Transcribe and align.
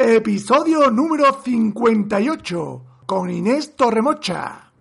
Episodio 0.00 0.92
número 0.92 1.40
58 1.42 2.84
con 3.04 3.30
Inés 3.30 3.74
Torremocha. 3.74 4.72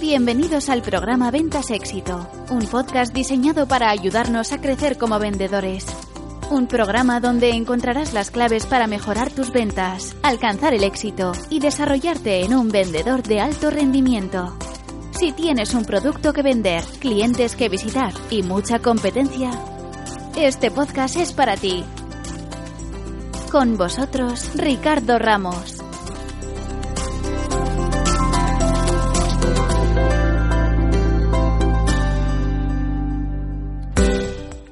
Bienvenidos 0.00 0.68
al 0.68 0.82
programa 0.82 1.32
Ventas 1.32 1.72
Éxito, 1.72 2.30
un 2.50 2.64
podcast 2.66 3.12
diseñado 3.12 3.66
para 3.66 3.90
ayudarnos 3.90 4.52
a 4.52 4.60
crecer 4.60 4.96
como 4.96 5.18
vendedores. 5.18 5.84
Un 6.48 6.68
programa 6.68 7.18
donde 7.18 7.50
encontrarás 7.50 8.12
las 8.12 8.30
claves 8.30 8.66
para 8.66 8.86
mejorar 8.86 9.32
tus 9.32 9.50
ventas, 9.50 10.14
alcanzar 10.22 10.74
el 10.74 10.84
éxito 10.84 11.32
y 11.50 11.58
desarrollarte 11.58 12.44
en 12.44 12.54
un 12.54 12.68
vendedor 12.68 13.24
de 13.24 13.40
alto 13.40 13.68
rendimiento. 13.68 14.56
Si 15.12 15.32
tienes 15.32 15.74
un 15.74 15.84
producto 15.84 16.32
que 16.32 16.42
vender, 16.42 16.82
clientes 16.98 17.54
que 17.54 17.68
visitar 17.68 18.12
y 18.30 18.42
mucha 18.42 18.80
competencia, 18.80 19.50
este 20.36 20.70
podcast 20.70 21.16
es 21.16 21.32
para 21.32 21.56
ti. 21.56 21.84
Con 23.50 23.76
vosotros, 23.76 24.50
Ricardo 24.54 25.18
Ramos. 25.18 25.78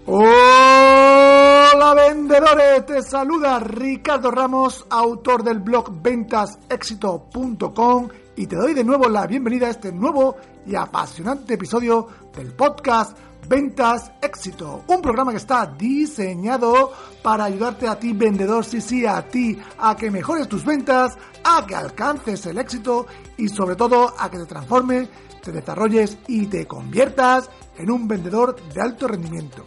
Hola 0.07 1.95
vendedores, 1.95 2.87
te 2.87 3.03
saluda 3.03 3.59
Ricardo 3.61 4.31
Ramos, 4.31 4.87
autor 4.91 5.45
del 5.45 5.61
blog 5.61 6.03
ventasexito.com 6.03 8.09
y 8.41 8.47
te 8.47 8.57
doy 8.57 8.73
de 8.73 8.83
nuevo 8.83 9.07
la 9.07 9.27
bienvenida 9.27 9.67
a 9.67 9.71
este 9.71 9.93
nuevo 9.93 10.35
y 10.65 10.75
apasionante 10.75 11.55
episodio 11.55 12.09
del 12.35 12.55
podcast 12.55 13.15
Ventas 13.47 14.13
Éxito, 14.23 14.83
un 14.87 15.03
programa 15.03 15.33
que 15.33 15.37
está 15.37 15.67
diseñado 15.67 16.91
para 17.23 17.45
ayudarte 17.45 17.87
a 17.87 17.99
ti 17.99 18.15
vendedor, 18.15 18.65
sí, 18.65 18.81
sí, 18.81 19.05
a 19.05 19.29
ti, 19.29 19.59
a 19.79 19.95
que 19.95 20.11
mejores 20.11 20.49
tus 20.49 20.65
ventas, 20.65 21.19
a 21.45 21.67
que 21.67 21.75
alcances 21.75 22.47
el 22.47 22.57
éxito 22.57 23.07
y 23.37 23.47
sobre 23.51 23.77
todo 23.77 24.15
a 24.19 24.31
que 24.31 24.39
te 24.39 24.47
transformes, 24.47 25.11
te 25.43 25.53
desarrolles 25.53 26.17
y 26.27 26.47
te 26.47 26.67
conviertas 26.67 27.51
en 27.77 27.91
un 27.91 28.09
vendedor 28.09 28.57
de 28.73 28.81
alto 28.81 29.07
rendimiento. 29.07 29.67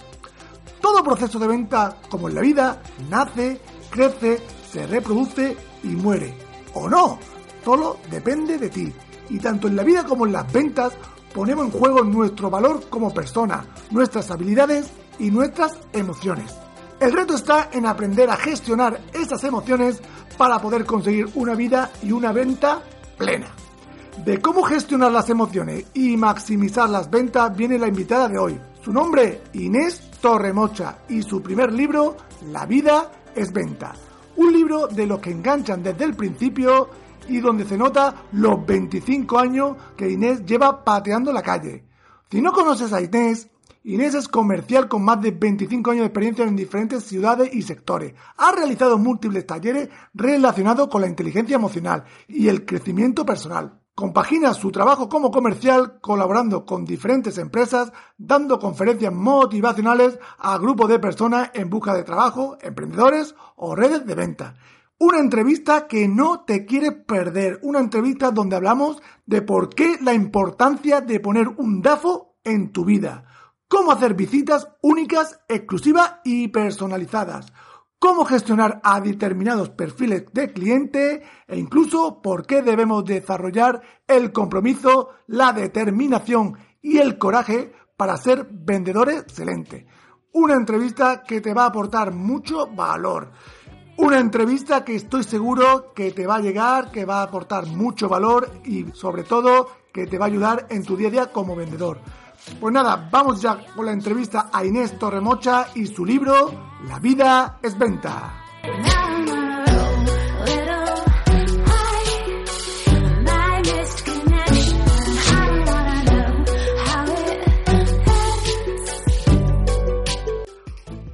Todo 0.81 1.03
proceso 1.03 1.37
de 1.37 1.45
venta, 1.45 1.95
como 2.09 2.27
en 2.27 2.33
la 2.33 2.41
vida, 2.41 2.81
nace, 3.07 3.61
crece, 3.91 4.39
se 4.71 4.87
reproduce 4.87 5.55
y 5.83 5.89
muere. 5.89 6.33
¿O 6.73 6.89
no? 6.89 7.19
Todo 7.63 7.97
depende 8.09 8.57
de 8.57 8.69
ti. 8.69 8.93
Y 9.29 9.39
tanto 9.39 9.67
en 9.67 9.75
la 9.75 9.83
vida 9.83 10.03
como 10.03 10.25
en 10.25 10.33
las 10.33 10.51
ventas 10.51 10.93
ponemos 11.33 11.65
en 11.65 11.71
juego 11.71 12.03
nuestro 12.03 12.49
valor 12.49 12.89
como 12.89 13.13
persona, 13.13 13.65
nuestras 13.91 14.29
habilidades 14.31 14.91
y 15.19 15.31
nuestras 15.31 15.79
emociones. 15.93 16.53
El 16.99 17.11
reto 17.11 17.35
está 17.35 17.69
en 17.73 17.85
aprender 17.85 18.29
a 18.29 18.37
gestionar 18.37 18.99
esas 19.13 19.43
emociones 19.43 20.01
para 20.37 20.59
poder 20.59 20.85
conseguir 20.85 21.29
una 21.35 21.55
vida 21.55 21.91
y 22.01 22.11
una 22.11 22.31
venta 22.31 22.81
plena. 23.17 23.47
De 24.23 24.39
cómo 24.39 24.63
gestionar 24.63 25.11
las 25.11 25.29
emociones 25.29 25.85
y 25.93 26.15
maximizar 26.17 26.89
las 26.89 27.09
ventas 27.09 27.55
viene 27.55 27.79
la 27.79 27.87
invitada 27.87 28.29
de 28.29 28.37
hoy. 28.37 28.59
Su 28.83 28.93
nombre, 28.93 29.41
Inés 29.53 30.11
Torremocha, 30.21 30.99
y 31.09 31.23
su 31.23 31.41
primer 31.41 31.73
libro, 31.73 32.15
La 32.51 32.65
vida 32.65 33.11
es 33.35 33.51
venta. 33.51 33.93
Un 34.35 34.53
libro 34.53 34.87
de 34.87 35.07
los 35.07 35.19
que 35.19 35.31
enganchan 35.31 35.81
desde 35.81 36.05
el 36.05 36.15
principio 36.15 36.89
y 37.27 37.39
donde 37.39 37.65
se 37.65 37.77
nota 37.77 38.15
los 38.31 38.65
25 38.65 39.39
años 39.39 39.77
que 39.97 40.09
Inés 40.09 40.45
lleva 40.45 40.83
pateando 40.83 41.31
la 41.31 41.41
calle. 41.41 41.85
Si 42.29 42.41
no 42.41 42.51
conoces 42.51 42.93
a 42.93 43.01
Inés, 43.01 43.49
Inés 43.85 44.15
es 44.15 44.29
comercial 44.29 44.87
con 44.87 45.03
más 45.03 45.21
de 45.21 45.31
25 45.31 45.91
años 45.91 46.01
de 46.01 46.07
experiencia 46.07 46.45
en 46.45 46.55
diferentes 46.55 47.03
ciudades 47.03 47.53
y 47.53 47.63
sectores. 47.63 48.13
Ha 48.37 48.53
realizado 48.53 48.97
múltiples 48.97 49.45
talleres 49.45 49.89
relacionados 50.13 50.87
con 50.87 51.01
la 51.01 51.07
inteligencia 51.07 51.55
emocional 51.55 52.05
y 52.27 52.47
el 52.47 52.65
crecimiento 52.65 53.25
personal. 53.25 53.81
Compagina 53.93 54.53
su 54.53 54.71
trabajo 54.71 55.09
como 55.09 55.29
comercial 55.29 55.99
colaborando 55.99 56.65
con 56.65 56.85
diferentes 56.85 57.37
empresas, 57.37 57.91
dando 58.17 58.57
conferencias 58.57 59.13
motivacionales 59.13 60.17
a 60.39 60.57
grupos 60.57 60.89
de 60.89 60.97
personas 60.97 61.51
en 61.53 61.69
busca 61.69 61.93
de 61.93 62.03
trabajo, 62.03 62.57
emprendedores 62.61 63.35
o 63.55 63.75
redes 63.75 64.05
de 64.05 64.15
venta. 64.15 64.55
Una 65.05 65.19
entrevista 65.19 65.85
que 65.85 66.07
no 66.07 66.45
te 66.45 66.65
quieres 66.65 66.93
perder, 67.05 67.59
una 67.61 67.81
entrevista 67.81 68.31
donde 68.31 68.55
hablamos 68.55 69.01
de 69.25 69.41
por 69.41 69.67
qué 69.75 69.97
la 70.01 70.13
importancia 70.13 71.01
de 71.01 71.19
poner 71.19 71.49
un 71.57 71.81
DAFO 71.81 72.37
en 72.41 72.71
tu 72.71 72.85
vida, 72.85 73.25
cómo 73.67 73.91
hacer 73.91 74.13
visitas 74.13 74.69
únicas, 74.81 75.41
exclusivas 75.49 76.21
y 76.23 76.47
personalizadas, 76.47 77.51
cómo 77.99 78.23
gestionar 78.23 78.79
a 78.81 79.01
determinados 79.01 79.71
perfiles 79.71 80.23
de 80.31 80.53
cliente 80.53 81.21
e 81.47 81.59
incluso 81.59 82.21
por 82.21 82.47
qué 82.47 82.61
debemos 82.61 83.03
desarrollar 83.03 83.81
el 84.07 84.31
compromiso, 84.31 85.09
la 85.27 85.51
determinación 85.51 86.57
y 86.81 86.99
el 86.99 87.17
coraje 87.17 87.73
para 87.97 88.15
ser 88.15 88.47
vendedores 88.49 89.23
excelentes. 89.23 89.83
Una 90.31 90.53
entrevista 90.53 91.23
que 91.23 91.41
te 91.41 91.53
va 91.53 91.65
a 91.65 91.67
aportar 91.67 92.13
mucho 92.13 92.67
valor. 92.67 93.33
Una 93.95 94.19
entrevista 94.19 94.83
que 94.83 94.95
estoy 94.95 95.23
seguro 95.23 95.93
que 95.93 96.11
te 96.11 96.25
va 96.25 96.35
a 96.37 96.39
llegar, 96.39 96.91
que 96.91 97.05
va 97.05 97.19
a 97.19 97.23
aportar 97.23 97.67
mucho 97.67 98.09
valor 98.09 98.49
y 98.65 98.85
sobre 98.93 99.23
todo 99.23 99.69
que 99.93 100.07
te 100.07 100.17
va 100.17 100.25
a 100.25 100.27
ayudar 100.29 100.65
en 100.71 100.83
tu 100.83 100.97
día 100.97 101.09
a 101.09 101.11
día 101.11 101.31
como 101.31 101.55
vendedor. 101.55 101.99
Pues 102.59 102.73
nada, 102.73 103.07
vamos 103.11 103.39
ya 103.41 103.57
con 103.75 103.85
la 103.85 103.91
entrevista 103.91 104.49
a 104.51 104.65
Inés 104.65 104.97
Torremocha 104.97 105.67
y 105.75 105.85
su 105.85 106.05
libro 106.05 106.51
La 106.87 106.97
vida 106.97 107.59
es 107.61 107.77
venta. 107.77 108.39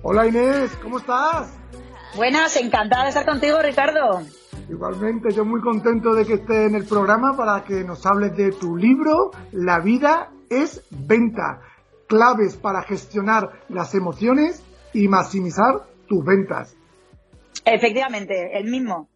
Hola 0.01 0.27
Inés, 0.27 0.75
¿cómo 0.81 0.97
estás? 0.97 1.58
Buenas, 2.19 2.57
encantada 2.57 3.03
de 3.03 3.09
estar 3.11 3.25
contigo, 3.25 3.61
Ricardo. 3.61 4.19
Igualmente, 4.69 5.31
yo 5.31 5.45
muy 5.45 5.61
contento 5.61 6.13
de 6.13 6.25
que 6.25 6.33
estés 6.33 6.67
en 6.67 6.75
el 6.75 6.83
programa 6.83 7.37
para 7.37 7.63
que 7.63 7.85
nos 7.85 8.05
hables 8.05 8.35
de 8.35 8.51
tu 8.51 8.75
libro 8.75 9.31
La 9.53 9.79
vida 9.79 10.29
es 10.49 10.85
venta. 10.89 11.61
Claves 12.09 12.57
para 12.57 12.81
gestionar 12.81 13.61
las 13.69 13.95
emociones 13.95 14.61
y 14.93 15.07
maximizar 15.07 15.85
tus 16.09 16.25
ventas. 16.25 16.75
Efectivamente, 17.63 18.57
el 18.57 18.69
mismo. 18.69 19.07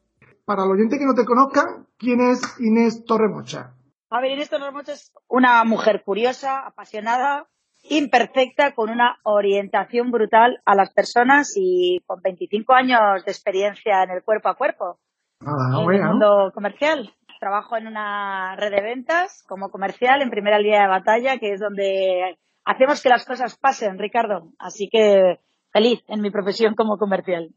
Para 0.45 0.61
los 0.61 0.75
oyentes 0.75 0.97
que 0.97 1.05
no 1.05 1.13
te 1.13 1.25
conozcan, 1.25 1.85
¿quién 1.97 2.21
es 2.21 2.39
Inés 2.61 3.03
Torremocha? 3.03 3.73
A 4.11 4.21
ver, 4.21 4.31
Inés 4.31 4.49
Torremocha 4.49 4.93
es 4.93 5.11
una 5.27 5.61
mujer 5.65 6.03
curiosa, 6.05 6.65
apasionada, 6.65 7.49
imperfecta, 7.83 8.73
con 8.73 8.89
una 8.89 9.17
orientación 9.23 10.11
brutal 10.11 10.61
a 10.65 10.75
las 10.75 10.93
personas 10.93 11.53
y 11.55 12.01
con 12.05 12.21
25 12.21 12.73
años 12.73 12.99
de 13.25 13.31
experiencia 13.31 14.03
en 14.03 14.11
el 14.11 14.23
cuerpo 14.23 14.49
a 14.49 14.55
cuerpo. 14.55 14.99
Ah, 15.41 15.77
en 15.77 15.83
bueno. 15.83 16.03
el 16.03 16.09
mundo 16.09 16.51
comercial. 16.53 17.13
Trabajo 17.39 17.75
en 17.75 17.87
una 17.87 18.55
red 18.55 18.71
de 18.71 18.81
ventas 18.81 19.43
como 19.47 19.69
comercial 19.69 20.21
en 20.21 20.29
primera 20.29 20.59
línea 20.59 20.83
de 20.83 20.87
batalla, 20.87 21.37
que 21.39 21.51
es 21.53 21.59
donde 21.59 22.37
hacemos 22.63 23.01
que 23.01 23.09
las 23.09 23.25
cosas 23.25 23.57
pasen, 23.57 23.99
Ricardo. 23.99 24.51
Así 24.57 24.87
que 24.89 25.39
feliz 25.71 26.01
en 26.07 26.21
mi 26.21 26.31
profesión 26.31 26.75
como 26.75 26.97
comercial. 26.97 27.49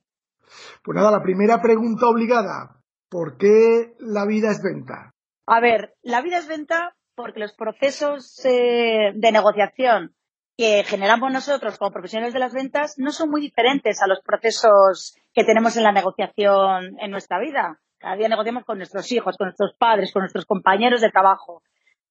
Pues 0.82 0.96
nada, 0.96 1.12
la 1.12 1.22
primera 1.22 1.62
pregunta 1.62 2.08
obligada. 2.08 2.80
¿Por 3.08 3.36
qué 3.36 3.94
la 4.00 4.26
vida 4.26 4.50
es 4.50 4.60
venta? 4.60 5.12
A 5.46 5.60
ver, 5.60 5.94
la 6.02 6.22
vida 6.22 6.38
es 6.38 6.48
venta 6.48 6.96
porque 7.14 7.38
los 7.38 7.54
procesos 7.54 8.44
eh, 8.44 9.12
de 9.14 9.32
negociación 9.32 10.15
que 10.56 10.84
generamos 10.84 11.30
nosotros 11.30 11.78
como 11.78 11.92
profesionales 11.92 12.32
de 12.32 12.40
las 12.40 12.54
ventas 12.54 12.98
no 12.98 13.10
son 13.10 13.30
muy 13.30 13.40
diferentes 13.40 14.02
a 14.02 14.06
los 14.06 14.20
procesos 14.20 15.16
que 15.34 15.44
tenemos 15.44 15.76
en 15.76 15.82
la 15.82 15.92
negociación 15.92 16.96
en 16.98 17.10
nuestra 17.10 17.38
vida. 17.38 17.78
Cada 17.98 18.16
día 18.16 18.28
negociamos 18.28 18.64
con 18.64 18.78
nuestros 18.78 19.10
hijos, 19.12 19.36
con 19.36 19.46
nuestros 19.46 19.74
padres, 19.74 20.12
con 20.12 20.22
nuestros 20.22 20.46
compañeros 20.46 21.00
de 21.00 21.10
trabajo. 21.10 21.62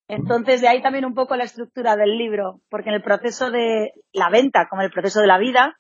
Entonces, 0.08 0.62
de 0.62 0.68
ahí 0.68 0.82
también 0.84 1.06
un 1.06 1.16
poco 1.16 1.36
la 1.36 1.46
estructura 1.46 1.96
del 1.96 2.18
libro, 2.18 2.62
porque 2.70 2.90
en 2.90 2.96
el 2.96 3.02
proceso 3.02 3.50
de 3.50 3.94
la 4.14 4.30
venta, 4.30 4.68
como 4.70 4.84
en 4.84 4.88
el 4.88 4.92
proceso 4.92 5.20
de 5.20 5.28
la 5.28 5.40
vida, 5.40 5.80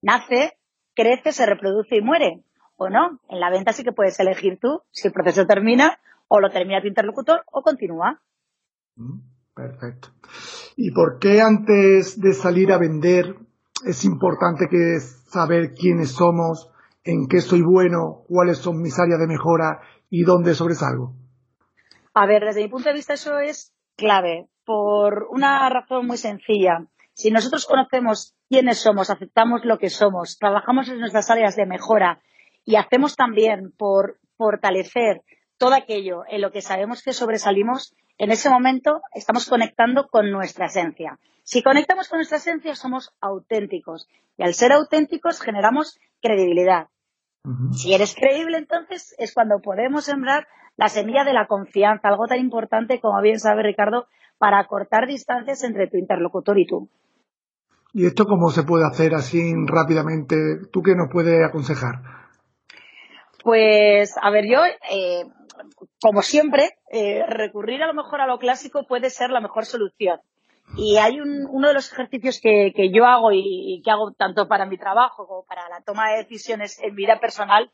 nace, 0.00 0.58
crece, 0.94 1.32
se 1.32 1.44
reproduce 1.44 1.96
y 1.96 2.00
muere. 2.00 2.42
O 2.76 2.88
no, 2.88 3.20
en 3.28 3.40
la 3.40 3.50
venta 3.50 3.72
sí 3.72 3.84
que 3.84 3.92
puedes 3.92 4.18
elegir 4.20 4.58
tú 4.58 4.82
si 4.90 5.08
el 5.08 5.12
proceso 5.12 5.46
termina 5.46 5.98
o 6.28 6.40
lo 6.40 6.48
termina 6.48 6.80
tu 6.80 6.86
interlocutor 6.86 7.42
o 7.52 7.62
continúa. 7.62 8.20
Mm, 8.96 9.18
perfecto. 9.58 10.08
¿Y 10.76 10.92
por 10.92 11.18
qué 11.18 11.40
antes 11.40 12.20
de 12.20 12.32
salir 12.32 12.72
a 12.72 12.78
vender 12.78 13.34
es 13.84 14.04
importante 14.04 14.66
que 14.70 15.00
saber 15.00 15.72
quiénes 15.74 16.12
somos, 16.12 16.70
en 17.04 17.26
qué 17.28 17.40
soy 17.40 17.62
bueno, 17.62 18.22
cuáles 18.28 18.58
son 18.58 18.80
mis 18.80 18.98
áreas 18.98 19.18
de 19.18 19.26
mejora 19.26 19.80
y 20.10 20.22
dónde 20.22 20.54
sobresalgo? 20.54 21.14
A 22.14 22.26
ver, 22.26 22.42
desde 22.44 22.62
mi 22.62 22.68
punto 22.68 22.88
de 22.88 22.94
vista 22.94 23.14
eso 23.14 23.38
es 23.38 23.72
clave 23.96 24.46
por 24.64 25.26
una 25.30 25.68
razón 25.68 26.06
muy 26.06 26.18
sencilla. 26.18 26.86
Si 27.14 27.30
nosotros 27.30 27.66
conocemos 27.66 28.36
quiénes 28.48 28.78
somos, 28.78 29.10
aceptamos 29.10 29.62
lo 29.64 29.78
que 29.78 29.90
somos, 29.90 30.38
trabajamos 30.38 30.88
en 30.88 31.00
nuestras 31.00 31.30
áreas 31.30 31.56
de 31.56 31.66
mejora 31.66 32.20
y 32.64 32.76
hacemos 32.76 33.16
también 33.16 33.72
por 33.76 34.18
fortalecer 34.36 35.22
todo 35.58 35.74
aquello 35.74 36.22
en 36.28 36.40
lo 36.40 36.50
que 36.50 36.62
sabemos 36.62 37.02
que 37.02 37.12
sobresalimos, 37.12 37.94
en 38.16 38.30
ese 38.30 38.48
momento 38.48 39.02
estamos 39.14 39.48
conectando 39.48 40.08
con 40.08 40.30
nuestra 40.30 40.66
esencia. 40.66 41.18
Si 41.42 41.62
conectamos 41.62 42.08
con 42.08 42.18
nuestra 42.18 42.38
esencia, 42.38 42.74
somos 42.74 43.14
auténticos. 43.20 44.08
Y 44.36 44.44
al 44.44 44.54
ser 44.54 44.72
auténticos, 44.72 45.40
generamos 45.40 45.98
credibilidad. 46.22 46.88
Si 47.72 47.94
eres 47.94 48.14
creíble, 48.14 48.58
entonces 48.58 49.14
es 49.18 49.32
cuando 49.32 49.60
podemos 49.60 50.04
sembrar 50.04 50.46
la 50.76 50.88
semilla 50.88 51.24
de 51.24 51.32
la 51.32 51.46
confianza, 51.46 52.08
algo 52.08 52.26
tan 52.26 52.38
importante, 52.38 53.00
como 53.00 53.20
bien 53.22 53.40
sabe 53.40 53.62
Ricardo, 53.62 54.06
para 54.36 54.64
cortar 54.66 55.06
distancias 55.06 55.64
entre 55.64 55.88
tu 55.88 55.96
interlocutor 55.96 56.58
y 56.58 56.66
tú. 56.66 56.88
¿Y 57.94 58.06
esto 58.06 58.26
cómo 58.26 58.50
se 58.50 58.64
puede 58.64 58.86
hacer 58.86 59.14
así 59.14 59.54
rápidamente? 59.66 60.36
¿Tú 60.70 60.82
qué 60.82 60.94
nos 60.94 61.08
puedes 61.10 61.42
aconsejar? 61.42 61.94
Pues, 63.42 64.14
a 64.20 64.30
ver, 64.30 64.44
yo, 64.46 64.58
eh, 64.90 65.24
como 66.00 66.22
siempre, 66.22 66.78
eh, 66.90 67.24
recurrir 67.26 67.82
a 67.82 67.86
lo 67.86 67.94
mejor 67.94 68.20
a 68.20 68.26
lo 68.26 68.38
clásico 68.38 68.84
puede 68.86 69.10
ser 69.10 69.30
la 69.30 69.40
mejor 69.40 69.64
solución. 69.64 70.20
Y 70.76 70.98
hay 70.98 71.20
uno 71.20 71.68
de 71.68 71.74
los 71.74 71.90
ejercicios 71.92 72.40
que, 72.42 72.72
yo 72.92 73.06
hago 73.06 73.32
y, 73.32 73.80
que 73.82 73.90
hago 73.90 74.12
tanto 74.12 74.48
para 74.48 74.66
mi 74.66 74.76
trabajo 74.76 75.26
como 75.26 75.44
para 75.44 75.68
la 75.68 75.80
toma 75.80 76.10
de 76.10 76.18
decisiones 76.18 76.78
en 76.82 76.94
vida 76.94 77.18
personal 77.20 77.70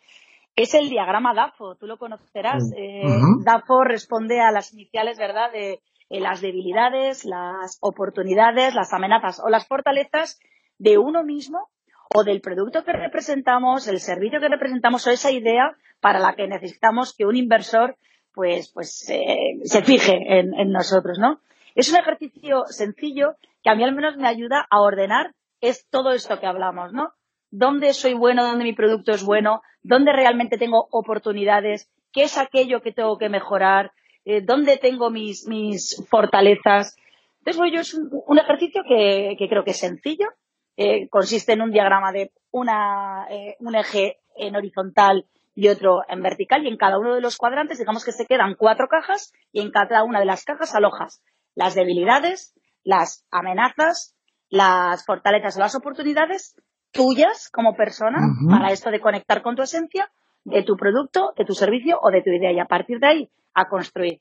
es 0.56 0.74
el 0.74 0.88
diagrama 0.88 1.34
DAFO. 1.34 1.74
Tú 1.74 1.86
lo 1.86 1.98
conocerás. 1.98 2.62
Eh, 2.76 3.02
DAFO 3.44 3.82
responde 3.82 4.40
a 4.40 4.52
las 4.52 4.72
iniciales, 4.72 5.18
¿verdad?, 5.18 5.50
de 5.52 5.80
las 6.08 6.40
debilidades, 6.40 7.24
las 7.24 7.78
oportunidades, 7.80 8.74
las 8.74 8.92
amenazas 8.92 9.40
o 9.44 9.48
las 9.48 9.66
fortalezas 9.66 10.38
de 10.78 10.98
uno 10.98 11.24
mismo 11.24 11.70
o 12.12 12.24
del 12.24 12.40
producto 12.40 12.84
que 12.84 12.92
representamos, 12.92 13.88
el 13.88 14.00
servicio 14.00 14.40
que 14.40 14.48
representamos 14.48 15.06
o 15.06 15.10
esa 15.10 15.30
idea 15.30 15.76
para 16.00 16.18
la 16.18 16.34
que 16.34 16.46
necesitamos 16.46 17.14
que 17.16 17.26
un 17.26 17.36
inversor 17.36 17.96
pues, 18.32 18.70
pues 18.72 19.08
eh, 19.10 19.60
se 19.62 19.82
fije 19.82 20.38
en, 20.38 20.54
en, 20.54 20.70
nosotros, 20.70 21.18
¿no? 21.18 21.40
Es 21.74 21.90
un 21.90 21.98
ejercicio 21.98 22.64
sencillo 22.66 23.36
que 23.62 23.70
a 23.70 23.74
mí 23.74 23.84
al 23.84 23.94
menos 23.94 24.16
me 24.16 24.28
ayuda 24.28 24.66
a 24.68 24.80
ordenar 24.80 25.34
es 25.60 25.88
todo 25.88 26.12
esto 26.12 26.38
que 26.40 26.46
hablamos, 26.46 26.92
¿no? 26.92 27.12
¿Dónde 27.50 27.94
soy 27.94 28.14
bueno? 28.14 28.44
¿Dónde 28.44 28.64
mi 28.64 28.74
producto 28.74 29.12
es 29.12 29.24
bueno? 29.24 29.62
¿Dónde 29.82 30.12
realmente 30.12 30.58
tengo 30.58 30.88
oportunidades? 30.90 31.88
¿Qué 32.12 32.24
es 32.24 32.36
aquello 32.36 32.82
que 32.82 32.92
tengo 32.92 33.16
que 33.16 33.28
mejorar? 33.28 33.92
Eh, 34.24 34.40
¿Dónde 34.42 34.76
tengo 34.76 35.10
mis, 35.10 35.46
mis 35.46 36.04
fortalezas? 36.10 36.96
Entonces, 37.38 37.58
bueno, 37.58 37.74
yo 37.74 37.80
es 37.80 37.94
un, 37.94 38.38
ejercicio 38.38 38.82
que, 38.88 39.36
que, 39.38 39.48
creo 39.48 39.64
que 39.64 39.70
es 39.70 39.78
sencillo. 39.78 40.26
Eh, 40.76 41.08
consiste 41.08 41.52
en 41.52 41.62
un 41.62 41.70
diagrama 41.70 42.12
de 42.12 42.32
una, 42.50 43.26
eh, 43.30 43.56
un 43.60 43.74
eje 43.74 44.18
en 44.36 44.56
horizontal 44.56 45.26
y 45.54 45.68
otro 45.68 46.02
en 46.08 46.20
vertical 46.20 46.64
y 46.64 46.68
en 46.68 46.76
cada 46.76 46.98
uno 46.98 47.14
de 47.14 47.20
los 47.20 47.36
cuadrantes 47.36 47.78
digamos 47.78 48.04
que 48.04 48.10
se 48.10 48.26
quedan 48.26 48.56
cuatro 48.56 48.88
cajas 48.88 49.32
y 49.52 49.60
en 49.60 49.70
cada 49.70 50.02
una 50.02 50.18
de 50.18 50.26
las 50.26 50.44
cajas 50.44 50.74
alojas 50.74 51.22
las 51.54 51.74
debilidades, 51.74 52.54
las 52.82 53.24
amenazas, 53.30 54.14
las 54.48 55.04
fortalezas 55.04 55.56
o 55.56 55.60
las 55.60 55.74
oportunidades 55.74 56.56
tuyas 56.90 57.50
como 57.50 57.74
persona 57.74 58.18
para 58.48 58.70
esto 58.70 58.90
de 58.90 59.00
conectar 59.00 59.42
con 59.42 59.56
tu 59.56 59.62
esencia, 59.62 60.10
de 60.44 60.62
tu 60.62 60.76
producto, 60.76 61.32
de 61.36 61.44
tu 61.44 61.54
servicio 61.54 61.98
o 62.00 62.10
de 62.10 62.22
tu 62.22 62.30
idea 62.30 62.52
y 62.52 62.60
a 62.60 62.66
partir 62.66 62.98
de 63.00 63.06
ahí 63.06 63.30
a 63.54 63.68
construir. 63.68 64.20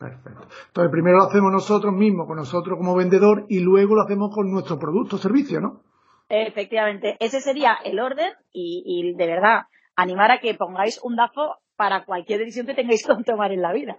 Perfecto. 0.00 0.48
Entonces 0.68 0.90
primero 0.90 1.18
lo 1.18 1.24
hacemos 1.24 1.52
nosotros 1.52 1.92
mismos, 1.92 2.26
con 2.26 2.36
nosotros 2.36 2.78
como 2.78 2.96
vendedor 2.96 3.44
y 3.50 3.60
luego 3.60 3.96
lo 3.96 4.02
hacemos 4.02 4.34
con 4.34 4.50
nuestro 4.50 4.78
producto 4.78 5.16
o 5.16 5.18
servicio, 5.18 5.60
¿no? 5.60 5.82
Efectivamente, 6.30 7.18
ese 7.20 7.42
sería 7.42 7.74
el 7.84 8.00
orden 8.00 8.32
y, 8.50 8.82
y 8.86 9.14
de 9.14 9.26
verdad 9.26 9.64
animar 9.96 10.30
a 10.30 10.40
que 10.40 10.54
pongáis 10.54 10.98
un 11.02 11.16
DAFO 11.16 11.56
para 11.76 12.06
cualquier 12.06 12.38
decisión 12.38 12.66
que 12.66 12.72
tengáis 12.72 13.06
que 13.06 13.24
tomar 13.24 13.52
en 13.52 13.60
la 13.60 13.74
vida. 13.74 13.96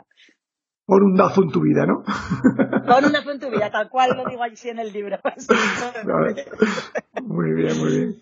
Pon 0.88 1.03
un 1.03 1.15
DAFO 1.15 1.44
en 1.44 1.51
tu 1.51 1.62
vida, 1.62 1.86
¿no? 1.86 2.01
Pon 2.01 3.06
un 3.06 3.12
DAFO 3.12 3.31
en 3.31 3.39
tu 3.39 3.51
vida, 3.51 3.69
tal 3.69 3.88
cual 3.88 4.18
lo 4.18 4.25
digo 4.27 4.42
allí 4.42 4.69
en 4.69 4.80
el 4.80 4.92
libro. 4.92 5.18
muy 7.24 7.53
bien, 7.53 7.77
muy 7.77 7.92
bien. 7.92 8.15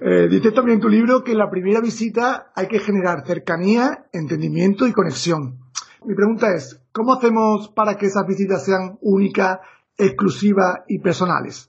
Eh, 0.00 0.28
dices 0.28 0.54
también 0.54 0.76
en 0.76 0.82
tu 0.82 0.88
libro 0.88 1.24
que 1.24 1.32
en 1.32 1.38
la 1.38 1.50
primera 1.50 1.80
visita 1.80 2.52
hay 2.54 2.68
que 2.68 2.78
generar 2.78 3.26
cercanía, 3.26 4.06
entendimiento 4.12 4.86
y 4.86 4.92
conexión. 4.92 5.58
Mi 6.04 6.14
pregunta 6.14 6.54
es, 6.54 6.83
¿cómo 6.94 7.14
hacemos 7.14 7.68
para 7.68 7.96
que 7.96 8.06
esas 8.06 8.26
visitas 8.26 8.64
sean 8.64 8.96
únicas, 9.02 9.58
exclusivas 9.98 10.84
y 10.88 11.00
personales? 11.00 11.68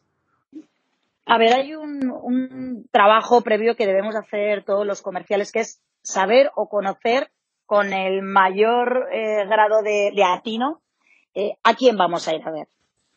A 1.26 1.40
ver, 1.40 1.54
hay 1.54 1.76
un, 1.76 2.88
trabajo 2.92 3.42
previo 3.42 3.76
que 3.76 3.88
debemos 3.88 4.16
hacer 4.16 4.64
todos 4.64 4.86
los 4.86 5.02
comerciales, 5.02 5.52
que 5.52 5.62
es 5.62 5.82
saber 6.04 6.52
o 6.56 6.70
conocer 6.70 7.32
con 7.66 7.92
el 7.92 8.22
mayor 8.22 9.08
eh, 9.12 9.44
grado 9.48 9.82
de, 9.82 10.14
atino 10.24 10.82
eh, 11.34 11.58
a 11.64 11.74
quién 11.74 11.98
vamos 11.98 12.28
a 12.28 12.36
ir 12.36 12.48
a 12.48 12.52
ver. 12.52 12.68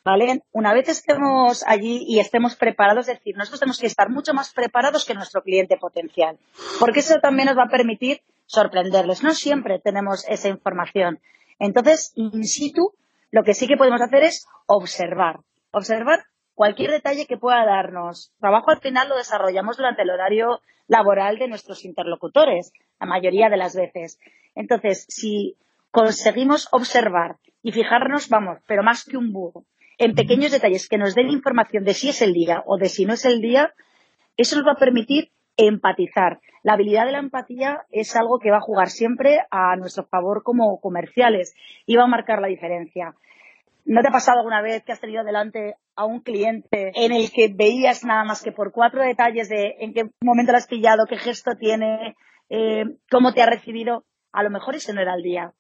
¿Vale? 0.05 0.43
Una 0.53 0.73
vez 0.73 0.89
estemos 0.89 1.63
allí 1.67 2.03
y 2.09 2.19
estemos 2.19 2.57
preparados, 2.57 3.09
es 3.09 3.19
decir, 3.19 3.37
nosotros 3.37 3.61
tenemos 3.61 3.79
que 3.79 3.89
estar 3.89 4.09
mucho 4.09 4.33
más 4.33 4.55
preparados 4.55 5.05
que 5.05 5.13
nuestro 5.13 5.43
cliente 5.43 5.77
potencial, 5.77 6.39
porque 6.81 7.01
eso 7.01 7.17
también 7.21 7.49
nos 7.49 7.59
va 7.59 7.65
a 7.65 7.71
permitir 7.71 8.23
sorprenderles. 8.47 9.23
No 9.23 9.35
siempre 9.35 9.79
tenemos 9.81 10.27
esa 10.27 10.49
información. 10.49 11.21
Entonces, 11.59 12.13
in 12.15 12.45
situ, 12.45 12.93
lo 13.31 13.43
que 13.43 13.55
sí 13.55 13.67
que 13.67 13.77
podemos 13.77 14.01
hacer 14.01 14.25
es 14.25 14.47
observar. 14.67 15.41
Observar 15.71 16.25
cualquier 16.55 16.91
detalle 16.91 17.27
que 17.27 17.37
pueda 17.37 17.65
darnos. 17.65 18.33
Trabajo 18.41 18.71
al 18.71 18.81
final 18.81 19.09
lo 19.09 19.17
desarrollamos 19.17 19.77
durante 19.77 20.03
el 20.03 20.11
horario 20.11 20.61
laboral 20.87 21.39
de 21.39 21.49
nuestros 21.49 21.85
interlocutores, 21.85 22.73
la 22.99 23.07
mayoría 23.07 23.49
de 23.49 23.57
las 23.57 23.77
veces. 23.77 24.19
Entonces, 24.55 25.05
si 25.09 25.57
conseguimos 25.91 26.69
observar 26.73 27.37
y 27.63 27.73
fijarnos, 27.73 28.29
vamos, 28.29 28.59
pero 28.67 28.83
más 28.83 29.05
que 29.05 29.17
un 29.17 29.33
búho, 29.33 29.65
en 29.99 30.15
pequeños 30.15 30.53
detalles 30.53 30.89
que 30.89 30.99
nos 30.99 31.15
den 31.15 31.29
información 31.29 31.85
de 31.85 31.95
si 31.95 32.09
es 32.09 32.23
el 32.23 32.33
día 32.33 32.63
o 32.67 32.77
de 32.79 32.89
si 32.89 33.05
no 33.05 33.15
es 33.15 33.25
el 33.25 33.41
día, 33.41 33.75
eso 34.37 34.57
nos 34.57 34.67
va 34.67 34.73
a 34.73 34.81
permitir 34.81 35.31
empatizar. 35.59 36.41
La 36.63 36.75
habilidad 36.75 37.05
de 37.05 37.13
la 37.13 37.19
empatía 37.19 37.83
es 37.91 38.17
algo 38.17 38.39
que 38.39 38.51
va 38.51 38.59
a 38.59 38.63
jugar 38.63 38.89
siempre 38.89 39.41
a 39.51 39.77
nuestro 39.77 40.05
favor 40.05 40.43
como 40.43 40.81
comerciales 40.81 41.55
y 41.85 41.97
va 41.97 42.05
a 42.05 42.09
marcar 42.09 42.41
la 42.41 42.49
diferencia. 42.49 43.15
¿No 43.85 44.01
te 44.03 44.09
ha 44.09 44.13
pasado 44.13 44.39
alguna 44.39 44.63
vez 44.63 44.85
que 44.85 44.93
has 44.93 45.01
tenido 45.01 45.25
delante 45.25 45.75
a 45.97 46.05
un 46.05 46.21
cliente 46.21 46.93
en 46.95 47.13
el 47.13 47.31
que 47.33 47.53
veías 47.55 48.05
nada 48.05 48.23
más 48.25 48.43
que 48.43 48.53
por 48.53 48.71
cuatro 48.71 49.03
detalles 49.03 49.49
de 49.49 49.77
en 49.81 49.95
qué 49.95 50.11
momento 50.23 50.53
lo 50.53 50.59
has 50.59 50.67
pillado, 50.67 51.07
qué 51.07 51.17
gesto 51.17 51.53
tiene, 51.59 52.15
eh, 52.51 52.85
cómo 53.11 53.33
te 53.33 53.43
ha 53.43 53.47
recibido? 53.47 54.05
A 54.33 54.43
lo 54.43 54.51
mejor 54.51 54.77
ese 54.77 54.93
no 54.93 55.01
era 55.01 55.15
el 55.15 55.23
día. 55.23 55.53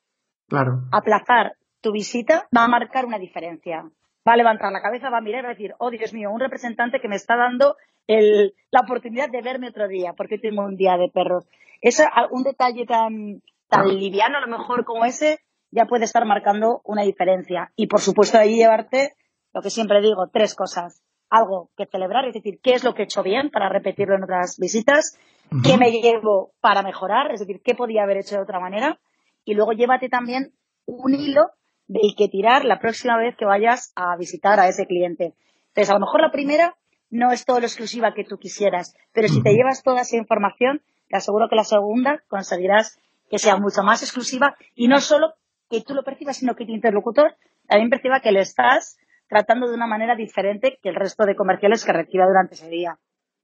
Claro. 0.46 0.82
Aplazar 0.92 1.54
tu 1.80 1.90
visita 1.90 2.48
va 2.56 2.64
a 2.64 2.68
marcar 2.68 3.06
una 3.06 3.18
diferencia. 3.18 3.84
Va 4.28 4.34
a 4.34 4.36
levantar 4.36 4.70
la 4.72 4.82
cabeza, 4.82 5.08
va 5.08 5.18
a 5.18 5.22
mirar 5.22 5.40
y 5.40 5.42
va 5.44 5.50
a 5.50 5.54
decir, 5.54 5.74
oh 5.78 5.90
Dios 5.90 6.12
mío, 6.12 6.30
un 6.30 6.40
representante 6.40 7.00
que 7.00 7.08
me 7.08 7.16
está 7.16 7.36
dando 7.36 7.76
la 8.06 8.80
oportunidad 8.80 9.30
de 9.30 9.40
verme 9.40 9.68
otro 9.68 9.88
día, 9.88 10.12
porque 10.14 10.38
tengo 10.38 10.62
un 10.62 10.76
día 10.76 10.96
de 10.96 11.08
perros. 11.08 11.46
Es 11.80 12.02
un 12.30 12.42
detalle 12.42 12.84
tan, 12.86 13.42
tan 13.68 13.88
liviano 13.88 14.38
a 14.38 14.40
lo 14.40 14.58
mejor 14.58 14.84
como 14.84 15.04
ese 15.04 15.38
ya 15.70 15.86
puede 15.86 16.04
estar 16.04 16.24
marcando 16.24 16.80
una 16.84 17.02
diferencia. 17.02 17.72
Y 17.76 17.86
por 17.86 18.00
supuesto 18.00 18.38
ahí 18.38 18.56
llevarte 18.56 19.14
lo 19.52 19.62
que 19.62 19.70
siempre 19.70 20.00
digo, 20.00 20.28
tres 20.32 20.54
cosas. 20.54 21.02
Algo 21.30 21.70
que 21.76 21.86
celebrar, 21.86 22.24
es 22.26 22.34
decir, 22.34 22.58
qué 22.62 22.72
es 22.72 22.84
lo 22.84 22.94
que 22.94 23.02
he 23.02 23.04
hecho 23.04 23.22
bien 23.22 23.50
para 23.50 23.68
repetirlo 23.68 24.14
en 24.14 24.24
otras 24.24 24.56
visitas, 24.58 25.18
qué 25.62 25.76
me 25.76 25.90
llevo 25.90 26.52
para 26.60 26.82
mejorar, 26.82 27.32
es 27.32 27.40
decir, 27.40 27.60
qué 27.62 27.74
podía 27.74 28.04
haber 28.04 28.18
hecho 28.18 28.36
de 28.36 28.42
otra 28.42 28.60
manera. 28.60 28.98
Y 29.44 29.54
luego 29.54 29.72
llévate 29.72 30.08
también 30.08 30.54
un 30.86 31.14
hilo 31.14 31.50
del 31.88 32.14
que 32.16 32.28
tirar 32.28 32.64
la 32.64 32.78
próxima 32.78 33.16
vez 33.16 33.34
que 33.36 33.44
vayas 33.44 33.92
a 33.96 34.16
visitar 34.16 34.60
a 34.60 34.68
ese 34.68 34.86
cliente. 34.86 35.34
Entonces, 35.68 35.90
a 35.90 35.94
lo 35.94 36.00
mejor 36.00 36.20
la 36.20 36.30
primera 36.30 36.76
no 37.10 37.32
es 37.32 37.44
todo 37.44 37.58
lo 37.58 37.66
exclusiva 37.66 38.14
que 38.14 38.24
tú 38.24 38.38
quisieras, 38.38 38.94
pero 39.12 39.28
si 39.28 39.42
te 39.42 39.54
llevas 39.54 39.82
toda 39.82 40.02
esa 40.02 40.16
información, 40.16 40.82
te 41.08 41.16
aseguro 41.16 41.48
que 41.48 41.56
la 41.56 41.64
segunda 41.64 42.22
conseguirás 42.28 43.00
que 43.30 43.38
sea 43.38 43.56
mucho 43.56 43.82
más 43.82 44.02
exclusiva 44.02 44.56
y 44.74 44.88
no 44.88 45.00
solo 45.00 45.32
que 45.70 45.80
tú 45.80 45.94
lo 45.94 46.04
percibas, 46.04 46.36
sino 46.36 46.54
que 46.54 46.66
tu 46.66 46.72
interlocutor 46.72 47.36
me 47.70 47.88
perciba 47.88 48.20
que 48.20 48.32
le 48.32 48.40
estás 48.40 48.98
tratando 49.28 49.68
de 49.68 49.74
una 49.74 49.86
manera 49.86 50.16
diferente 50.16 50.78
que 50.82 50.88
el 50.88 50.94
resto 50.94 51.24
de 51.24 51.36
comerciales 51.36 51.84
que 51.84 51.92
reciba 51.92 52.26
durante 52.26 52.54
ese 52.54 52.68
día. 52.68 52.98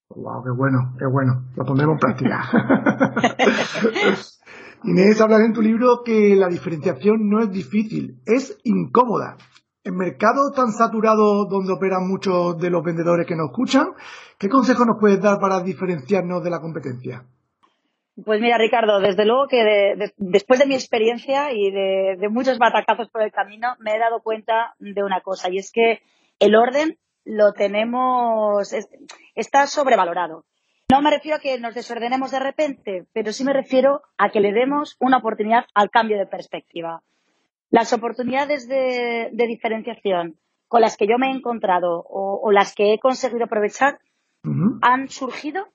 Wow, 0.08 0.44
qué 0.44 0.50
bueno, 0.50 0.94
qué 0.98 1.06
bueno. 1.06 1.44
Lo 1.56 1.64
pondremos 1.64 1.94
en 1.94 1.98
práctica. 1.98 2.42
Inés, 4.86 5.18
hablas 5.22 5.40
en 5.40 5.54
tu 5.54 5.62
libro 5.62 6.02
que 6.04 6.36
la 6.36 6.48
diferenciación 6.48 7.30
no 7.30 7.40
es 7.40 7.50
difícil, 7.50 8.20
es 8.26 8.58
incómoda. 8.64 9.36
En 9.82 9.96
mercado 9.96 10.52
tan 10.54 10.72
saturado 10.72 11.46
donde 11.46 11.72
operan 11.72 12.06
muchos 12.06 12.58
de 12.58 12.68
los 12.68 12.84
vendedores 12.84 13.26
que 13.26 13.34
nos 13.34 13.46
escuchan, 13.46 13.88
¿qué 14.38 14.50
consejo 14.50 14.84
nos 14.84 14.98
puedes 15.00 15.22
dar 15.22 15.40
para 15.40 15.62
diferenciarnos 15.62 16.44
de 16.44 16.50
la 16.50 16.60
competencia? 16.60 17.24
Pues 18.24 18.42
mira, 18.42 18.58
Ricardo, 18.58 19.00
desde 19.00 19.24
luego 19.24 19.48
que 19.48 19.94
después 20.18 20.60
de 20.60 20.66
mi 20.66 20.74
experiencia 20.74 21.50
y 21.52 21.70
de, 21.70 22.16
de, 22.18 22.28
muchos 22.28 22.58
batacazos 22.58 23.08
por 23.08 23.22
el 23.22 23.32
camino, 23.32 23.76
me 23.80 23.96
he 23.96 23.98
dado 23.98 24.20
cuenta 24.22 24.74
de 24.78 25.02
una 25.02 25.22
cosa, 25.22 25.50
y 25.50 25.56
es 25.56 25.72
que 25.72 26.00
el 26.40 26.54
orden 26.54 26.98
lo 27.24 27.52
tenemos, 27.54 28.74
está 29.34 29.66
sobrevalorado. 29.66 30.44
No 30.94 31.02
me 31.02 31.10
refiero 31.10 31.38
a 31.38 31.40
que 31.40 31.58
nos 31.58 31.74
desordenemos 31.74 32.30
de 32.30 32.38
repente, 32.38 33.04
pero 33.12 33.32
sí 33.32 33.42
me 33.42 33.52
refiero 33.52 34.02
a 34.16 34.30
que 34.30 34.38
le 34.38 34.52
demos 34.52 34.96
una 35.00 35.16
oportunidad 35.16 35.64
al 35.74 35.90
cambio 35.90 36.16
de 36.16 36.26
perspectiva. 36.26 37.02
Las 37.68 37.92
oportunidades 37.92 38.68
de, 38.68 39.28
diferenciación 39.32 40.38
con 40.68 40.82
las 40.82 40.96
que 40.96 41.08
yo 41.08 41.18
me 41.18 41.26
he 41.26 41.30
encontrado 41.32 42.04
o, 42.08 42.52
las 42.52 42.76
que 42.76 42.94
he 42.94 43.00
conseguido 43.00 43.46
aprovechar 43.46 43.98
han 44.82 45.08
surgido 45.08 45.66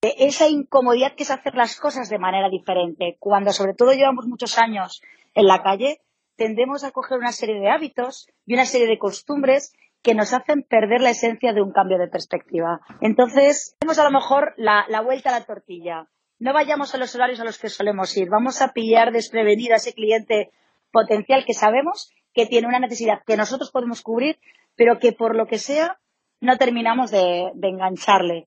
de 0.00 0.14
esa 0.20 0.48
incomodidad 0.48 1.14
que 1.14 1.24
es 1.24 1.30
hacer 1.30 1.54
las 1.54 1.78
cosas 1.78 2.08
de 2.08 2.18
manera 2.18 2.48
diferente. 2.48 3.18
Cuando 3.20 3.52
sobre 3.52 3.74
todo 3.74 3.92
llevamos 3.92 4.26
muchos 4.26 4.56
años 4.56 5.02
en 5.34 5.46
la 5.46 5.62
calle, 5.62 6.00
tendemos 6.36 6.84
a 6.84 6.90
coger 6.90 7.18
una 7.18 7.32
serie 7.32 7.60
de 7.60 7.68
hábitos 7.68 8.28
y 8.46 8.54
una 8.54 8.64
serie 8.64 8.86
de 8.86 8.96
costumbres 8.96 9.74
que 10.04 10.14
nos 10.14 10.34
hacen 10.34 10.62
perder 10.62 11.00
la 11.00 11.10
esencia 11.10 11.54
de 11.54 11.62
un 11.62 11.72
cambio 11.72 11.96
de 11.96 12.08
perspectiva. 12.08 12.80
Entonces, 13.00 13.74
tenemos 13.80 13.98
a 13.98 14.04
lo 14.04 14.10
mejor 14.10 14.52
la, 14.58 15.00
vuelta 15.00 15.30
a 15.30 15.38
la 15.38 15.46
tortilla. 15.46 16.08
No 16.38 16.52
vayamos 16.52 16.94
a 16.94 16.98
los 16.98 17.14
horarios 17.14 17.40
a 17.40 17.44
los 17.44 17.58
que 17.58 17.70
solemos 17.70 18.14
ir. 18.18 18.28
Vamos 18.28 18.60
a 18.60 18.74
pillar 18.74 19.12
desprevenido 19.12 19.72
a 19.72 19.78
ese 19.78 19.94
cliente 19.94 20.50
potencial 20.92 21.46
que 21.46 21.54
sabemos 21.54 22.12
que 22.34 22.44
tiene 22.44 22.68
una 22.68 22.80
necesidad 22.80 23.22
que 23.26 23.38
nosotros 23.38 23.70
podemos 23.70 24.02
cubrir, 24.02 24.38
pero 24.76 24.98
que 24.98 25.12
por 25.12 25.34
lo 25.34 25.46
que 25.46 25.58
sea 25.58 25.98
no 26.38 26.58
terminamos 26.58 27.10
de, 27.10 27.50
engancharle. 27.62 28.46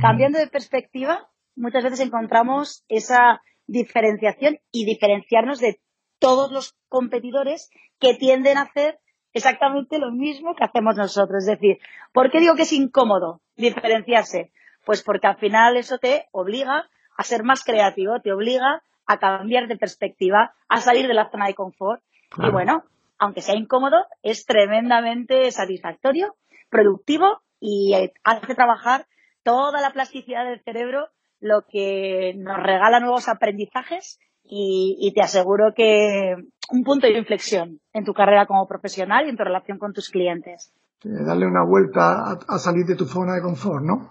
Cambiando 0.00 0.38
de 0.38 0.46
perspectiva, 0.46 1.28
muchas 1.56 1.82
veces 1.82 2.00
encontramos 2.00 2.84
esa 2.88 3.42
diferenciación 3.66 4.60
y 4.70 4.84
diferenciarnos 4.84 5.58
de 5.58 5.80
todos 6.20 6.52
los 6.52 6.76
competidores 6.88 7.68
que 7.98 8.14
tienden 8.14 8.58
a 8.58 8.62
hacer 8.62 9.00
exactamente 9.34 9.98
lo 9.98 10.10
mismo 10.10 10.54
que 10.54 10.64
hacemos 10.64 10.96
nosotros. 10.96 11.44
Es 11.44 11.58
decir, 11.58 11.78
¿por 12.12 12.30
qué 12.30 12.40
digo 12.40 12.54
que 12.54 12.62
es 12.62 12.72
incómodo 12.72 13.40
diferenciarse? 13.56 14.52
Pues 14.84 15.02
porque 15.02 15.26
al 15.26 15.36
final 15.36 15.76
eso 15.76 15.98
te 15.98 16.28
obliga 16.32 16.88
a 17.16 17.22
ser 17.22 17.42
más 17.42 17.64
creativo, 17.64 18.20
te 18.20 18.32
obliga 18.32 18.82
a 19.06 19.18
cambiar 19.18 19.68
de 19.68 19.76
perspectiva, 19.76 20.54
a 20.68 20.80
salir 20.80 21.06
de 21.06 21.14
la 21.14 21.30
zona 21.30 21.46
de 21.46 21.54
confort. 21.54 22.02
Y 22.38 22.50
bueno, 22.50 22.84
aunque 23.18 23.42
sea 23.42 23.56
incómodo, 23.56 24.06
es 24.22 24.46
tremendamente 24.46 25.50
satisfactorio, 25.50 26.36
productivo 26.70 27.42
y 27.60 27.94
hace 28.24 28.54
trabajar 28.54 29.06
toda 29.42 29.80
la 29.80 29.90
plasticidad 29.90 30.44
del 30.44 30.62
cerebro, 30.62 31.08
lo 31.40 31.66
que 31.66 32.34
nos 32.36 32.56
regala 32.62 33.00
nuevos 33.00 33.28
aprendizajes 33.28 34.18
y, 34.44 35.12
te 35.14 35.22
aseguro 35.22 35.72
que 35.74 36.36
un 36.70 36.84
punto 36.84 37.06
de 37.06 37.18
inflexión 37.18 37.80
en 37.92 38.04
tu 38.04 38.12
carrera 38.12 38.46
como 38.46 38.66
profesional 38.68 39.26
y 39.26 39.30
en 39.30 39.36
tu 39.36 39.44
relación 39.44 39.78
con 39.78 39.92
tus 39.92 40.10
clientes. 40.10 40.72
darle 41.02 41.46
una 41.46 41.64
vuelta 41.64 42.38
a, 42.46 42.58
salir 42.58 42.84
de 42.86 42.96
tu 42.96 43.06
zona 43.06 43.34
de 43.34 43.42
confort, 43.42 43.84
¿no? 43.84 44.10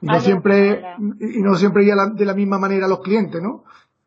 Y 0.00 0.06
no, 0.06 0.20
siempre, 0.20 0.82
y 1.20 1.42
no 1.42 1.54
siempre 1.54 1.84
ir 1.84 1.94
de 2.14 2.24
la 2.24 2.34
misma 2.34 2.58
manera 2.58 2.86
a 2.86 2.88
los 2.88 3.00
clientes, 3.00 3.40
¿no? 3.40 3.64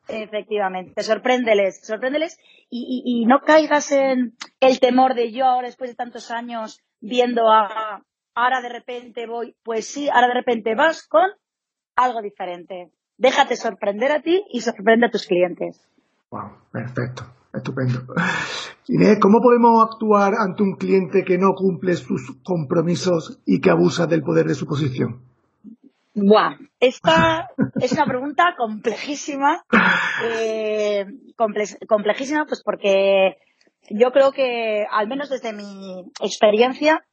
Efectivamente, 0.07 1.01
sorpréndeles, 1.01 1.79
sorpréndeles 1.85 2.37
y, 2.69 3.01
y, 3.05 3.25
no 3.25 3.41
caigas 3.41 3.91
en 3.91 4.35
el 4.59 4.79
temor 4.79 5.15
de 5.15 5.31
yo 5.31 5.45
ahora 5.45 5.67
después 5.67 5.89
de 5.89 5.95
tantos 5.95 6.29
años 6.29 6.81
viendo 7.01 7.49
a 7.51 8.03
ahora 8.35 8.61
de 8.61 8.69
repente 8.69 9.25
voy, 9.25 9.55
pues 9.63 9.87
sí, 9.87 10.09
ahora 10.09 10.27
de 10.27 10.33
repente 10.35 10.75
vas 10.75 11.07
con 11.07 11.29
algo 11.95 12.21
diferente. 12.21 12.91
Déjate 13.17 13.55
sorprender 13.55 14.11
a 14.11 14.21
ti 14.21 14.43
y 14.51 14.61
sorprende 14.61 15.07
a 15.07 15.09
tus 15.09 15.25
clientes. 15.25 15.81
Wow, 16.31 16.51
perfecto, 16.71 17.23
estupendo. 17.53 18.01
Inés, 18.87 19.19
¿cómo 19.21 19.39
podemos 19.41 19.85
actuar 19.85 20.33
ante 20.37 20.63
un 20.63 20.75
cliente 20.75 21.23
que 21.23 21.37
no 21.37 21.53
cumple 21.53 21.95
sus 21.95 22.35
compromisos 22.43 23.39
y 23.45 23.61
que 23.61 23.69
abusa 23.69 24.05
del 24.05 24.21
poder 24.21 24.47
de 24.47 24.55
su 24.55 24.65
posición? 24.65 25.21
Buah, 26.13 26.55
esta 26.79 27.49
es 27.81 27.91
una 27.91 28.05
pregunta 28.05 28.55
complejísima, 28.57 29.65
eh, 30.23 31.05
complejísima, 31.35 32.45
pues 32.45 32.63
porque 32.63 33.37
yo 33.89 34.11
creo 34.11 34.31
que, 34.31 34.85
al 34.89 35.07
menos 35.07 35.29
desde 35.29 35.53
mi 35.53 36.05
experiencia, 36.21 37.05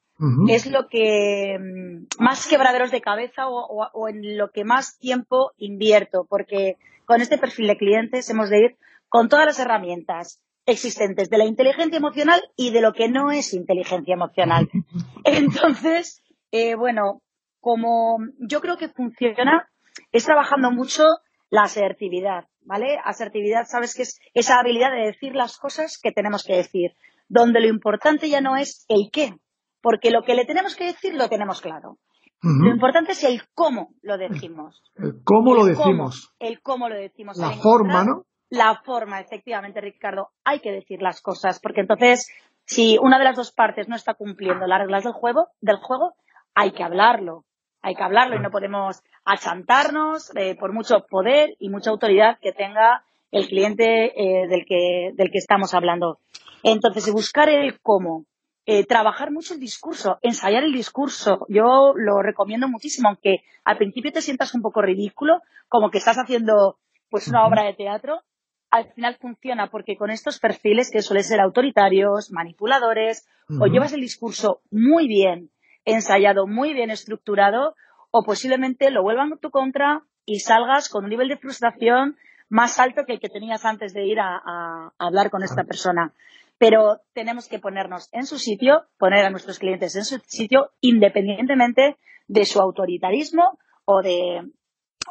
es 0.49 0.66
lo 0.66 0.88
que 0.88 1.59
mm, 1.59 2.23
más 2.23 2.47
quebraderos 2.47 2.90
de 2.90 3.00
cabeza 3.00 3.49
o, 3.49 4.09
en 4.09 4.37
lo 4.37 4.50
que 4.50 4.64
más 4.64 4.99
tiempo 4.99 5.52
invierto, 5.57 6.26
porque 6.28 6.76
con 7.04 7.21
este 7.21 7.38
perfil 7.38 7.66
de 7.66 7.76
clientes 7.76 8.31
hemos 8.31 8.50
de 8.50 8.59
ir 8.59 8.76
con 9.09 9.28
todas 9.28 9.47
las 9.47 9.59
herramientas 9.59 10.42
existentes 10.64 11.28
de 11.28 11.38
la 11.38 11.45
inteligencia 11.45 11.97
emocional 11.97 12.40
y 12.57 12.71
de 12.71 12.81
lo 12.81 12.92
que 12.92 13.09
no 13.09 13.33
es 13.33 13.52
inteligencia 13.52 14.14
emocional. 14.14 14.71
Entonces, 15.25 16.23
eh, 16.52 16.76
bueno, 16.76 17.23
como 17.61 18.19
yo 18.38 18.61
creo 18.61 18.76
que 18.76 18.88
funciona, 18.88 19.69
es 20.12 20.25
trabajando 20.25 20.71
mucho 20.71 21.04
la 21.50 21.62
asertividad, 21.62 22.45
¿vale? 22.62 22.99
Asertividad, 23.04 23.66
sabes 23.66 23.95
que 23.95 24.02
es 24.02 24.21
esa 24.35 24.59
habilidad 24.61 24.90
de 24.92 25.07
decir 25.07 25.35
las 25.35 25.59
cosas 25.59 25.99
que 26.00 26.12
tenemos 26.12 26.45
que 26.45 26.57
decir, 26.57 26.92
donde 27.28 27.61
lo 27.61 27.69
importante 27.69 28.28
ya 28.28 28.40
no 28.40 28.57
es 28.57 28.85
el 28.88 29.11
qué, 29.12 29.35
porque 29.83 30.11
lo 30.11 30.23
que 30.23 30.35
le 30.35 30.45
tenemos 30.45 30.77
que 30.77 30.87
decir 30.87 31.15
lo 31.15 31.29
tenemos 31.29 31.61
claro. 31.61 31.99
Lo 32.43 32.71
importante 32.71 33.12
es 33.12 33.23
el 33.23 33.41
cómo 33.55 33.95
lo 34.03 34.19
decimos. 34.19 34.83
El 34.97 35.23
cómo 35.23 35.55
lo 35.55 35.65
decimos. 35.65 36.35
el 36.41 36.61
cómo 36.61 36.89
lo 36.89 36.97
decimos. 36.97 37.37
La 37.37 37.51
forma, 37.51 38.05
¿no? 38.05 38.25
La 38.51 38.83
forma, 38.85 39.21
efectivamente, 39.21 39.81
Ricardo. 39.81 40.31
Hay 40.45 40.59
que 40.59 40.73
decir 40.73 41.03
las 41.03 41.21
cosas, 41.21 41.61
porque 41.61 41.83
entonces, 41.83 42.29
si 42.65 42.99
una 43.01 43.19
de 43.19 43.25
las 43.25 43.37
dos 43.37 43.53
partes 43.53 43.89
no 43.89 43.95
está 43.95 44.15
cumpliendo 44.15 44.67
las 44.67 44.81
reglas 44.81 45.05
del 45.05 45.12
juego, 45.12 45.49
del 45.61 45.77
juego, 45.77 46.15
hay 46.55 46.73
que 46.73 46.83
hablarlo. 46.83 47.45
Hay 47.81 47.95
que 47.95 48.03
hablarlo 48.03 48.37
y 48.37 48.41
no 48.41 48.51
podemos 48.51 49.03
achantarnos 49.25 50.35
eh, 50.37 50.57
por 50.57 50.73
mucho 50.73 51.07
poder 51.09 51.55
y 51.61 51.69
mucha 51.69 51.91
autoridad 51.91 52.39
que 52.41 52.53
tenga 52.53 53.05
el 53.31 53.47
cliente 53.47 54.12
eh, 54.21 54.49
del, 54.49 54.65
que, 54.67 55.12
del 55.15 55.31
que 55.31 55.39
estamos 55.39 55.75
hablando. 55.75 56.19
Entonces, 56.65 57.12
buscar 57.12 57.49
el 57.49 57.81
cómo 57.81 58.27
eh, 58.64 58.87
trabajar 58.87 59.33
mucho 59.33 59.54
el 59.54 59.61
discurso, 59.61 60.19
ensayar 60.23 60.62
el 60.62 60.73
discurso. 60.73 61.47
Yo 61.49 61.95
lo 61.97 62.23
recomiendo 62.23 62.69
muchísimo, 62.69 63.09
aunque 63.09 63.42
al 63.64 63.76
principio 63.76 64.12
te 64.12 64.23
sientas 64.23 64.54
un 64.54 64.62
poco 64.62 64.83
ridículo, 64.83 65.40
como 65.69 65.90
que 65.90 65.99
estás 65.99 66.16
haciendo 66.16 66.78
pues 67.11 67.28
una 67.28 67.45
obra 67.47 67.64
de 67.64 67.75
teatro, 67.75 68.23
al 68.71 68.90
final 68.92 69.16
funciona 69.21 69.69
porque 69.69 69.97
con 69.97 70.11
estos 70.11 70.38
perfiles 70.38 70.90
que 70.90 71.02
suelen 71.02 71.25
ser 71.25 71.40
autoritarios, 71.40 72.31
manipuladores, 72.31 73.28
o 73.61 73.66
llevas 73.66 73.92
el 73.92 74.00
discurso 74.00 74.62
muy 74.71 75.09
bien 75.09 75.50
ensayado, 75.85 76.47
muy 76.47 76.73
bien 76.73 76.90
estructurado, 76.90 77.75
o 78.11 78.23
posiblemente 78.23 78.90
lo 78.90 79.02
vuelvan 79.02 79.33
a 79.33 79.37
tu 79.37 79.50
contra 79.50 80.04
y 80.25 80.40
salgas 80.40 80.88
con 80.88 81.04
un 81.04 81.11
nivel 81.11 81.28
de 81.28 81.37
frustración 81.37 82.16
más 82.49 82.78
alto 82.78 83.04
que 83.04 83.14
el 83.14 83.21
que 83.21 83.28
tenías 83.28 83.64
antes 83.66 83.92
de 83.92 84.07
ir 84.07 84.21
a 84.21 84.92
hablar 84.99 85.31
con 85.31 85.42
esta 85.42 85.64
persona 85.64 86.14
pero 86.62 87.00
tenemos 87.12 87.49
que 87.49 87.59
ponernos 87.59 88.09
en 88.12 88.25
su 88.25 88.38
sitio, 88.38 88.85
poner 88.97 89.25
a 89.25 89.31
nuestros 89.31 89.59
clientes 89.59 89.97
en 89.97 90.04
su 90.04 90.21
sitio, 90.28 90.71
independientemente 90.81 91.97
de 92.28 92.45
su 92.45 92.61
autoritarismo 92.61 93.59
o 93.85 94.00
de, 94.00 94.49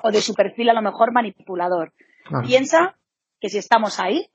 o 0.01 0.12
de 0.12 0.22
su 0.22 0.34
perfil 0.34 0.70
a 0.70 0.74
lo 0.74 0.81
mejor 0.81 1.12
manipulador. 1.12 1.91
Piensa 2.48 2.96
que 3.41 3.50
si 3.50 3.58
estamos 3.58 4.00
ahí 4.00 4.29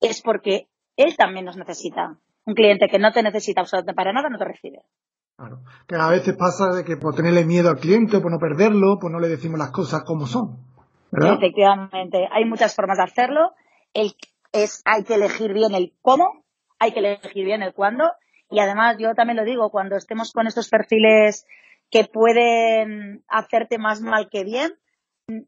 es 0.00 0.22
porque 0.22 0.66
él 0.96 1.16
también 1.16 1.44
nos 1.44 1.56
necesita. 1.56 2.18
Un 2.44 2.54
cliente 2.54 2.88
que 2.88 2.98
no 2.98 3.12
te 3.12 3.22
necesita 3.22 3.60
absolutamente 3.60 3.94
para 3.94 4.12
nada 4.12 4.28
no 4.28 4.36
te 4.36 4.44
recibe. 4.44 4.82
Claro. 5.36 5.60
Que 5.86 5.94
a 5.94 6.08
veces 6.08 6.36
pasa 6.36 6.74
de 6.74 6.82
que 6.82 6.96
por 6.96 7.14
tenerle 7.14 7.44
miedo 7.44 7.70
al 7.70 7.78
cliente, 7.78 8.18
por 8.18 8.32
no 8.32 8.38
perderlo, 8.40 8.98
pues 9.00 9.12
no 9.12 9.20
le 9.20 9.28
decimos 9.28 9.60
las 9.60 9.70
cosas 9.70 10.02
como 10.02 10.26
son. 10.26 10.66
Efectivamente. 11.12 12.26
Hay 12.32 12.44
muchas 12.44 12.74
formas 12.74 12.98
de 12.98 13.04
hacerlo. 13.04 13.52
El, 13.94 14.14
es, 14.52 14.82
hay 14.84 15.04
que 15.04 15.14
elegir 15.14 15.52
bien 15.52 15.74
el 15.74 15.94
cómo, 16.02 16.39
hay 16.80 16.92
que 16.92 16.98
elegir 16.98 17.44
bien 17.44 17.62
el 17.62 17.74
cuándo. 17.74 18.10
Y 18.50 18.58
además, 18.58 18.96
yo 18.98 19.14
también 19.14 19.36
lo 19.36 19.44
digo, 19.44 19.70
cuando 19.70 19.94
estemos 19.94 20.32
con 20.32 20.48
estos 20.48 20.68
perfiles 20.68 21.46
que 21.90 22.04
pueden 22.04 23.22
hacerte 23.28 23.78
más 23.78 24.00
mal 24.00 24.28
que 24.28 24.42
bien, 24.42 24.72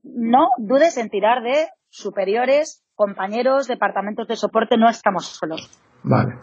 no 0.05 0.49
dudes 0.59 0.97
en 0.99 1.11
tirar 1.11 1.43
de 1.43 1.69
superiores, 1.89 2.85
compañeros, 2.95 3.67
departamentos 3.67 4.29
de 4.29 4.37
soporte, 4.37 4.77
no 4.77 4.89
estamos 4.89 5.27
solos. 5.27 5.69
Vale. 6.05 6.35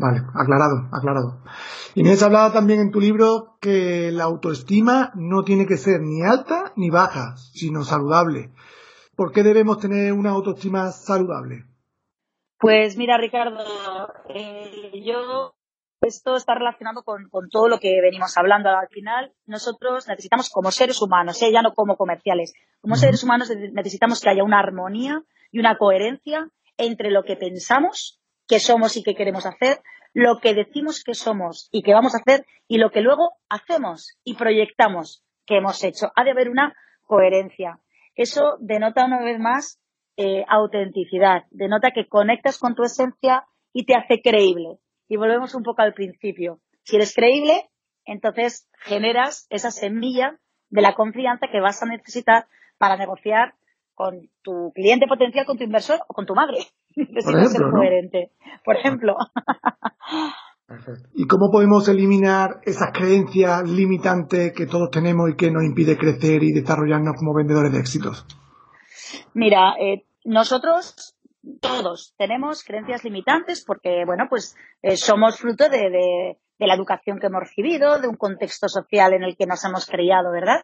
Vale, 0.00 0.22
aclarado, 0.32 0.88
aclarado. 0.92 1.42
Inés 1.96 2.22
hablaba 2.22 2.52
también 2.52 2.78
en 2.78 2.92
tu 2.92 3.00
libro 3.00 3.56
que 3.60 4.12
la 4.12 4.24
autoestima 4.24 5.10
no 5.16 5.42
tiene 5.42 5.66
que 5.66 5.76
ser 5.76 6.00
ni 6.00 6.22
alta 6.22 6.72
ni 6.76 6.88
baja, 6.88 7.36
sino 7.36 7.82
saludable. 7.82 8.52
¿Por 9.16 9.32
qué 9.32 9.42
debemos 9.42 9.80
tener 9.80 10.12
una 10.12 10.30
autoestima 10.30 10.92
saludable? 10.92 11.64
Pues 12.58 12.96
mira, 12.96 13.16
Ricardo, 13.18 13.64
eh, 14.28 15.02
yo 15.04 15.54
esto 16.00 16.36
está 16.36 16.54
relacionado 16.54 17.02
con, 17.02 17.28
todo 17.50 17.68
lo 17.68 17.78
que 17.78 18.00
venimos 18.00 18.36
hablando. 18.36 18.70
Al 18.70 18.88
final, 18.88 19.32
nosotros 19.46 20.08
necesitamos 20.08 20.50
como 20.50 20.70
seres 20.70 21.00
humanos, 21.00 21.40
¿eh? 21.42 21.52
ya 21.52 21.62
no 21.62 21.72
como 21.72 21.96
comerciales, 21.96 22.54
como 22.80 22.96
seres 22.96 23.22
humanos 23.22 23.50
necesitamos 23.72 24.20
que 24.20 24.30
haya 24.30 24.42
una 24.42 24.58
armonía 24.58 25.22
y 25.52 25.60
una 25.60 25.78
coherencia 25.78 26.48
entre 26.76 27.10
lo 27.10 27.24
que 27.24 27.36
pensamos 27.36 28.20
que 28.46 28.60
somos 28.60 28.96
y 28.96 29.02
que 29.02 29.14
queremos 29.14 29.46
hacer, 29.46 29.80
lo 30.12 30.38
que 30.38 30.54
decimos 30.54 31.04
que 31.04 31.14
somos 31.14 31.68
y 31.70 31.82
que 31.82 31.92
vamos 31.92 32.14
a 32.14 32.18
hacer 32.18 32.46
y 32.66 32.78
lo 32.78 32.90
que 32.90 33.02
luego 33.02 33.32
hacemos 33.48 34.16
y 34.24 34.34
proyectamos 34.34 35.24
que 35.46 35.58
hemos 35.58 35.82
hecho. 35.84 36.10
Ha 36.16 36.24
de 36.24 36.30
haber 36.30 36.48
una 36.48 36.74
coherencia. 37.02 37.78
Eso 38.14 38.56
denota 38.60 39.04
una 39.04 39.20
vez 39.20 39.38
más 39.38 39.80
eh, 40.20 40.44
autenticidad, 40.48 41.44
denota 41.52 41.92
que 41.92 42.08
conectas 42.08 42.58
con 42.58 42.74
tu 42.74 42.82
esencia 42.82 43.44
y 43.72 43.86
te 43.86 43.94
hace 43.94 44.20
creíble. 44.20 44.80
Y 45.08 45.16
volvemos 45.16 45.54
un 45.54 45.62
poco 45.62 45.82
al 45.82 45.94
principio. 45.94 46.58
Si 46.82 46.96
eres 46.96 47.14
creíble, 47.14 47.70
entonces 48.04 48.68
generas 48.80 49.46
esa 49.48 49.70
semilla 49.70 50.40
de 50.70 50.82
la 50.82 50.94
confianza 50.94 51.46
que 51.52 51.60
vas 51.60 51.80
a 51.84 51.86
necesitar 51.86 52.46
para 52.78 52.96
negociar 52.96 53.54
con 53.94 54.28
tu 54.42 54.72
cliente 54.74 55.06
potencial, 55.06 55.46
con 55.46 55.56
tu 55.56 55.62
inversor 55.62 56.00
o 56.08 56.14
con 56.14 56.26
tu 56.26 56.34
madre. 56.34 56.58
Necesitas 56.96 57.52
ser 57.52 57.62
coherente. 57.70 58.32
Por 58.64 58.76
ejemplo. 58.76 59.14
¿Y 61.14 61.28
cómo 61.28 61.52
podemos 61.52 61.88
eliminar 61.88 62.60
esas 62.64 62.90
creencias 62.92 63.70
limitantes 63.70 64.52
que 64.52 64.66
todos 64.66 64.90
tenemos 64.90 65.30
y 65.30 65.36
que 65.36 65.52
nos 65.52 65.62
impide 65.62 65.96
crecer 65.96 66.42
y 66.42 66.50
desarrollarnos 66.50 67.14
como 67.16 67.34
vendedores 67.34 67.72
de 67.72 67.78
éxitos? 67.78 68.26
Mira, 69.34 69.74
eh, 69.80 70.04
nosotros 70.28 71.16
todos 71.60 72.14
tenemos 72.18 72.62
creencias 72.62 73.02
limitantes 73.02 73.64
porque, 73.64 74.04
bueno, 74.04 74.26
pues 74.28 74.54
eh, 74.82 74.96
somos 74.96 75.38
fruto 75.38 75.68
de, 75.68 76.36
la 76.58 76.74
educación 76.74 77.18
que 77.18 77.28
hemos 77.28 77.40
recibido, 77.40 77.98
de 77.98 78.08
un 78.08 78.16
contexto 78.16 78.68
social 78.68 79.14
en 79.14 79.22
el 79.22 79.36
que 79.36 79.46
nos 79.46 79.64
hemos 79.64 79.86
criado, 79.86 80.30
¿verdad? 80.30 80.62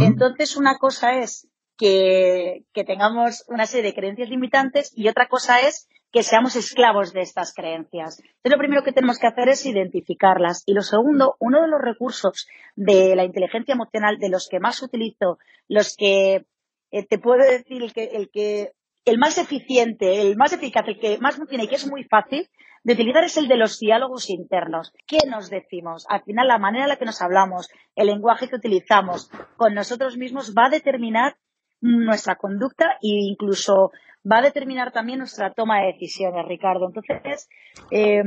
Entonces, 0.00 0.56
una 0.56 0.76
cosa 0.76 1.20
es 1.20 1.48
que, 1.76 2.64
tengamos 2.86 3.44
una 3.46 3.66
serie 3.66 3.90
de 3.90 3.94
creencias 3.94 4.28
limitantes 4.28 4.92
y 4.96 5.08
otra 5.08 5.28
cosa 5.28 5.60
es 5.60 5.88
que 6.10 6.24
seamos 6.24 6.56
esclavos 6.56 7.12
de 7.12 7.20
estas 7.20 7.54
creencias. 7.54 8.18
Entonces, 8.18 8.50
lo 8.50 8.58
primero 8.58 8.82
que 8.82 8.92
tenemos 8.92 9.18
que 9.20 9.28
hacer 9.28 9.48
es 9.48 9.64
identificarlas. 9.64 10.64
Y 10.66 10.72
lo 10.72 10.82
segundo, 10.82 11.36
uno 11.38 11.62
de 11.62 11.68
los 11.68 11.80
recursos 11.80 12.48
de 12.74 13.14
la 13.14 13.24
inteligencia 13.24 13.74
emocional, 13.74 14.18
de 14.18 14.30
los 14.30 14.48
que 14.48 14.58
más 14.58 14.82
utilizo, 14.82 15.38
los 15.68 15.94
que 15.94 16.46
eh, 16.90 17.06
te 17.06 17.18
puedo 17.18 17.44
decir 17.44 17.82
el 17.82 17.92
que, 17.92 18.04
el 18.04 18.30
que 18.30 18.72
el 19.08 19.18
más 19.18 19.38
eficiente, 19.38 20.20
el 20.20 20.36
más 20.36 20.52
eficaz, 20.52 20.86
el 20.88 20.98
que 20.98 21.18
más 21.18 21.36
funciona 21.36 21.64
y 21.64 21.68
que 21.68 21.76
es 21.76 21.86
muy 21.86 22.04
fácil 22.04 22.48
de 22.84 22.92
utilizar 22.94 23.24
es 23.24 23.36
el 23.36 23.48
de 23.48 23.56
los 23.56 23.78
diálogos 23.78 24.30
internos. 24.30 24.92
¿Qué 25.06 25.18
nos 25.28 25.50
decimos? 25.50 26.06
Al 26.08 26.22
final, 26.22 26.48
la 26.48 26.58
manera 26.58 26.84
en 26.84 26.88
la 26.88 26.96
que 26.96 27.04
nos 27.04 27.20
hablamos, 27.20 27.68
el 27.94 28.06
lenguaje 28.06 28.48
que 28.48 28.56
utilizamos 28.56 29.30
con 29.56 29.74
nosotros 29.74 30.16
mismos 30.16 30.54
va 30.56 30.66
a 30.66 30.70
determinar 30.70 31.36
nuestra 31.80 32.36
conducta 32.36 32.92
e 33.02 33.28
incluso 33.28 33.92
va 34.30 34.38
a 34.38 34.42
determinar 34.42 34.92
también 34.92 35.18
nuestra 35.18 35.52
toma 35.52 35.80
de 35.80 35.92
decisiones, 35.92 36.46
Ricardo. 36.46 36.86
Entonces, 36.86 37.48
eh, 37.90 38.22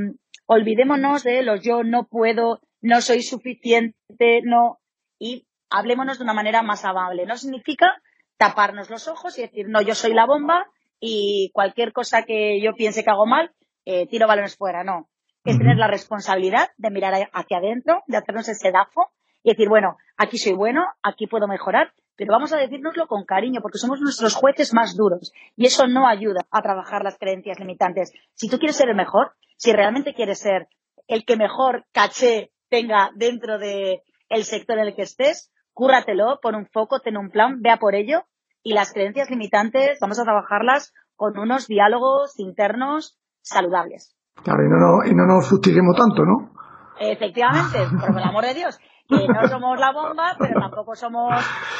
olvidémonos 0.45 1.23
de 1.23 1.43
los 1.43 1.61
yo 1.61 1.83
no 1.83 2.05
puedo, 2.05 2.59
no 2.81 3.01
soy 3.01 3.21
suficiente, 3.21 4.41
no, 4.43 4.79
y 5.19 5.47
hablémonos 5.69 6.17
de 6.17 6.23
una 6.23 6.33
manera 6.33 6.61
más 6.61 6.85
amable. 6.85 7.25
No 7.25 7.37
significa 7.37 8.01
taparnos 8.37 8.89
los 8.89 9.07
ojos 9.07 9.37
y 9.37 9.43
decir, 9.43 9.67
no, 9.69 9.81
yo 9.81 9.95
soy 9.95 10.13
la 10.13 10.25
bomba 10.25 10.67
y 11.01 11.49
cualquier 11.51 11.91
cosa 11.91 12.23
que 12.23 12.61
yo 12.61 12.73
piense 12.75 13.03
que 13.03 13.09
hago 13.09 13.25
mal, 13.25 13.51
eh, 13.85 14.07
tiro 14.07 14.27
balones 14.27 14.55
fuera. 14.55 14.83
No. 14.83 15.09
Es 15.43 15.57
tener 15.57 15.75
la 15.75 15.87
responsabilidad 15.87 16.69
de 16.77 16.91
mirar 16.91 17.15
hacia 17.33 17.57
adentro, 17.57 18.03
de 18.05 18.17
hacernos 18.17 18.47
ese 18.47 18.71
dafo 18.71 19.09
y 19.41 19.49
decir, 19.49 19.67
bueno, 19.67 19.97
aquí 20.15 20.37
soy 20.37 20.53
bueno, 20.53 20.85
aquí 21.01 21.25
puedo 21.25 21.47
mejorar, 21.47 21.91
pero 22.15 22.31
vamos 22.31 22.53
a 22.53 22.57
decírnoslo 22.57 23.07
con 23.07 23.25
cariño, 23.25 23.59
porque 23.59 23.79
somos 23.79 23.99
nuestros 23.99 24.35
jueces 24.35 24.71
más 24.71 24.95
duros 24.95 25.33
y 25.55 25.65
eso 25.65 25.87
no 25.87 26.07
ayuda 26.07 26.41
a 26.51 26.61
trabajar 26.61 27.03
las 27.03 27.17
creencias 27.17 27.59
limitantes. 27.59 28.13
Si 28.35 28.47
tú 28.47 28.59
quieres 28.59 28.75
ser 28.75 28.89
el 28.89 28.95
mejor, 28.95 29.33
si 29.57 29.73
realmente 29.73 30.13
quieres 30.13 30.37
ser 30.37 30.67
el 31.07 31.25
que 31.25 31.35
mejor 31.35 31.85
caché 31.91 32.51
tenga 32.69 33.09
dentro 33.15 33.57
del 33.57 34.43
sector 34.43 34.77
en 34.77 34.89
el 34.89 34.95
que 34.95 35.01
estés, 35.01 35.51
cúrratelo, 35.73 36.39
pon 36.39 36.53
un 36.53 36.67
foco, 36.67 36.99
ten 36.99 37.17
un 37.17 37.31
plan, 37.31 37.61
vea 37.61 37.77
por 37.77 37.95
ello 37.95 38.25
y 38.63 38.73
las 38.73 38.93
creencias 38.93 39.29
limitantes 39.29 39.99
vamos 39.99 40.19
a 40.19 40.23
trabajarlas 40.23 40.93
con 41.15 41.37
unos 41.37 41.67
diálogos 41.67 42.39
internos 42.39 43.19
saludables. 43.41 44.15
Claro, 44.43 44.63
y 44.63 44.69
no, 44.69 45.11
y 45.11 45.15
no 45.15 45.25
nos 45.25 45.49
fustiguemos 45.49 45.95
tanto, 45.95 46.25
¿no? 46.25 46.51
Efectivamente, 46.99 47.79
por 47.99 48.17
el 48.17 48.23
amor 48.23 48.45
de 48.45 48.53
Dios 48.53 48.79
que 49.11 49.27
no 49.27 49.47
somos 49.47 49.79
la 49.79 49.91
bomba, 49.91 50.35
pero 50.39 50.59
tampoco 50.59 50.95
somos 50.95 51.33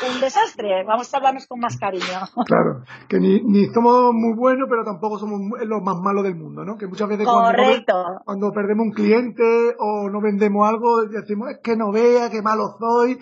un 0.10 0.22
desastre. 0.22 0.84
Vamos 0.86 1.14
a 1.14 1.18
hablarnos 1.18 1.48
con 1.48 1.60
más 1.60 1.78
cariño. 1.78 2.04
Claro, 2.46 2.84
que 3.08 3.20
ni, 3.20 3.42
ni 3.42 3.66
somos 3.74 4.14
muy 4.14 4.36
buenos, 4.36 4.68
pero 4.70 4.84
tampoco 4.84 5.18
somos 5.18 5.40
los 5.66 5.82
más 5.82 5.98
malos 6.02 6.24
del 6.24 6.36
mundo, 6.36 6.66
¿no? 6.66 6.78
Que 6.78 6.88
muchas 6.88 7.08
veces 7.08 7.26
cuando, 7.26 8.22
cuando, 8.26 8.52
perdemos 8.52 8.88
un 8.88 8.92
cliente 8.92 9.76
o 9.80 10.10
no 10.10 10.22
vendemos 10.22 10.68
algo, 10.68 11.06
decimos, 11.06 11.50
es 11.52 11.60
que 11.64 11.76
no 11.76 11.92
vea, 11.92 12.30
qué 12.30 12.42
malo 12.42 12.76
soy. 12.80 13.20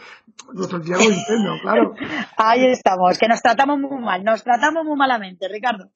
Nuestro 0.54 0.80
diálogo 0.80 1.12
interno, 1.12 1.54
claro. 1.62 1.94
Ahí 2.38 2.66
estamos, 2.66 3.18
que 3.20 3.28
nos 3.28 3.42
tratamos 3.42 3.80
muy 3.80 4.02
mal, 4.02 4.24
nos 4.24 4.44
tratamos 4.44 4.84
muy 4.86 4.98
malamente, 4.98 5.48
Ricardo. 5.48 5.90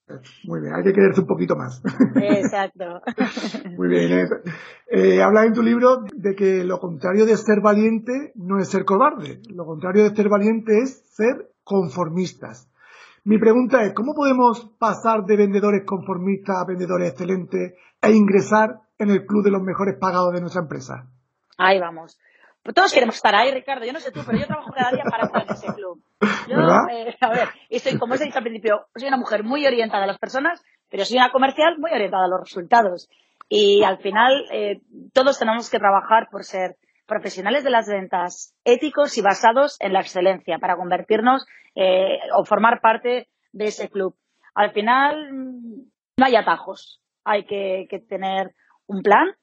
Muy 0.46 0.62
bien, 0.62 0.74
hay 0.76 0.84
que 0.84 0.94
quererse 0.94 1.22
un 1.22 1.28
poquito 1.28 1.56
más. 1.56 1.82
Exacto. 2.16 3.02
Muy 3.78 3.88
bien. 3.88 4.28
Eh, 4.88 5.22
habla 5.22 5.46
en 5.46 5.54
tu 5.54 5.64
libro 5.64 6.04
de 6.14 6.36
que 6.36 6.64
lo 6.64 6.80
contrario 6.80 7.26
de 7.26 7.38
ser 7.38 7.62
valiente 7.62 8.32
no 8.36 8.60
es 8.60 8.70
ser 8.70 8.86
cobarde. 8.86 9.42
Lo 9.50 9.66
contrario 9.66 10.04
de 10.04 10.16
ser 10.16 10.30
valiente 10.30 10.80
es 10.80 11.04
ser 11.16 11.50
conformistas. 11.64 12.70
Mi 13.26 13.40
pregunta 13.40 13.84
es, 13.84 13.94
¿cómo 13.94 14.14
podemos 14.14 14.70
pasar 14.78 15.24
de 15.26 15.38
vendedores 15.38 15.84
conformistas 15.86 16.58
a 16.58 16.66
vendedores 16.66 17.12
excelentes 17.12 17.74
e 18.02 18.12
ingresar 18.12 18.82
en 19.00 19.10
el 19.10 19.26
club 19.26 19.46
de 19.46 19.52
los 19.52 19.64
mejores 19.64 19.96
pagados 20.00 20.34
de 20.34 20.42
nuestra 20.42 20.62
empresa? 20.62 21.08
Ahí 21.58 21.80
vamos. 21.80 22.20
Todos 22.74 22.94
queremos 22.94 23.16
estar 23.16 23.36
ahí, 23.36 23.52
Ricardo. 23.52 23.86
Yo 23.86 23.92
no 23.92 24.00
sé 24.00 24.12
tú, 24.12 24.22
pero 24.26 24.38
yo 24.38 24.48
trabajo 24.48 24.72
cada 24.72 24.92
día 24.92 25.04
para 25.04 25.26
estar 25.26 25.44
en 25.44 25.54
ese 25.54 25.74
club. 25.74 26.02
Yo, 26.48 26.58
eh, 26.92 27.16
a 27.20 27.30
ver, 27.30 27.50
estoy, 27.70 27.98
como 27.98 28.14
os 28.14 28.22
he 28.22 28.26
dicho 28.26 28.38
al 28.38 28.44
principio, 28.44 28.86
soy 28.96 29.08
una 29.10 29.18
mujer 29.18 29.44
muy 29.44 29.66
orientada 29.66 30.06
a 30.06 30.08
las 30.08 30.18
personas, 30.18 30.64
pero 30.90 31.04
soy 31.04 31.18
una 31.18 31.32
comercial 31.32 31.78
muy 31.78 31.92
orientada 31.92 32.26
a 32.26 32.30
los 32.30 32.40
resultados. 32.40 33.10
Y 33.50 33.84
al 33.84 33.98
final, 33.98 34.46
eh, 34.52 34.82
todos 35.14 35.38
tenemos 35.38 35.70
que 35.70 35.78
trabajar 35.78 36.30
por 36.32 36.46
ser 36.46 36.78
profesionales 37.06 37.64
de 37.64 37.70
las 37.70 37.88
ventas 37.88 38.56
éticos 38.64 39.18
y 39.18 39.22
basados 39.22 39.78
en 39.80 39.94
la 39.94 40.00
excelencia 40.00 40.58
para 40.60 40.78
convertirnos 40.78 41.46
eh, 41.76 42.20
o 42.36 42.46
formar 42.46 42.80
parte 42.82 43.28
de 43.52 43.66
ese 43.66 43.90
club. 43.90 44.16
Al 44.56 44.72
final, 44.72 45.34
mm, 45.34 45.92
no 46.18 46.26
hay 46.26 46.36
atajos. 46.36 47.02
Hay 47.26 47.46
que, 47.46 47.88
tener 48.08 48.54
un 48.88 49.02
plan 49.02 49.36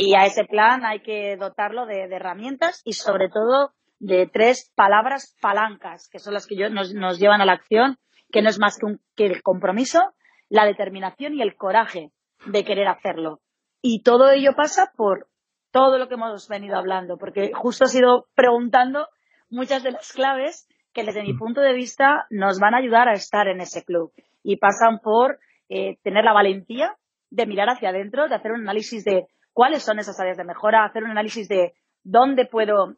y 0.00 0.14
a 0.14 0.24
ese 0.24 0.44
plan 0.44 0.86
hay 0.86 1.00
que 1.00 1.36
dotarlo 1.36 1.84
de, 1.84 2.04
herramientas 2.04 2.80
y 2.86 2.94
sobre 2.94 3.28
todo 3.28 3.72
de 3.98 4.26
tres 4.32 4.72
palabras 4.74 5.36
palancas, 5.42 6.08
que 6.10 6.18
son 6.18 6.32
las 6.32 6.46
que 6.46 6.56
nos, 6.70 6.94
nos, 6.94 7.18
llevan 7.18 7.42
a 7.42 7.44
la 7.44 7.52
acción, 7.52 7.98
que 8.32 8.40
no 8.40 8.48
es 8.48 8.58
más 8.58 8.78
que, 8.78 8.86
un, 8.86 9.00
que 9.14 9.26
el 9.26 9.42
compromiso, 9.42 10.00
la 10.48 10.64
determinación 10.64 11.34
y 11.34 11.42
el 11.42 11.54
coraje 11.54 12.12
de 12.46 12.64
querer 12.64 12.88
hacerlo. 12.88 13.40
Y 13.82 14.02
todo 14.02 14.30
ello 14.30 14.52
pasa 14.56 14.90
por 14.96 15.28
todo 15.70 15.98
lo 15.98 16.08
que 16.08 16.14
hemos 16.14 16.48
venido 16.48 16.78
hablando, 16.78 17.18
porque 17.18 17.52
justo 17.54 17.84
has 17.84 17.94
ido 17.94 18.26
preguntando 18.34 19.06
muchas 19.50 19.82
de 19.82 19.90
las 19.90 20.12
claves 20.12 20.66
que 20.94 21.04
desde 21.04 21.22
mi 21.22 21.34
punto 21.34 21.60
de 21.60 21.74
vista 21.74 22.26
nos 22.30 22.58
van 22.58 22.72
a 22.72 22.78
ayudar 22.78 23.06
a 23.08 23.12
estar 23.12 23.48
en 23.48 23.60
ese 23.60 23.84
club. 23.84 24.12
Y 24.42 24.56
pasan 24.56 25.00
por 25.00 25.40
eh, 25.68 25.98
tener 26.02 26.24
la 26.24 26.32
valentía 26.32 26.96
de 27.28 27.44
mirar 27.44 27.68
hacia 27.68 27.90
adentro, 27.90 28.28
de 28.28 28.34
hacer 28.34 28.52
un 28.52 28.62
análisis 28.62 29.04
de 29.04 29.26
cuáles 29.52 29.82
son 29.82 29.98
esas 29.98 30.18
áreas 30.20 30.36
de 30.36 30.44
mejora, 30.44 30.84
hacer 30.84 31.04
un 31.04 31.10
análisis 31.10 31.48
de 31.48 31.74
dónde 32.02 32.46
puedo 32.46 32.96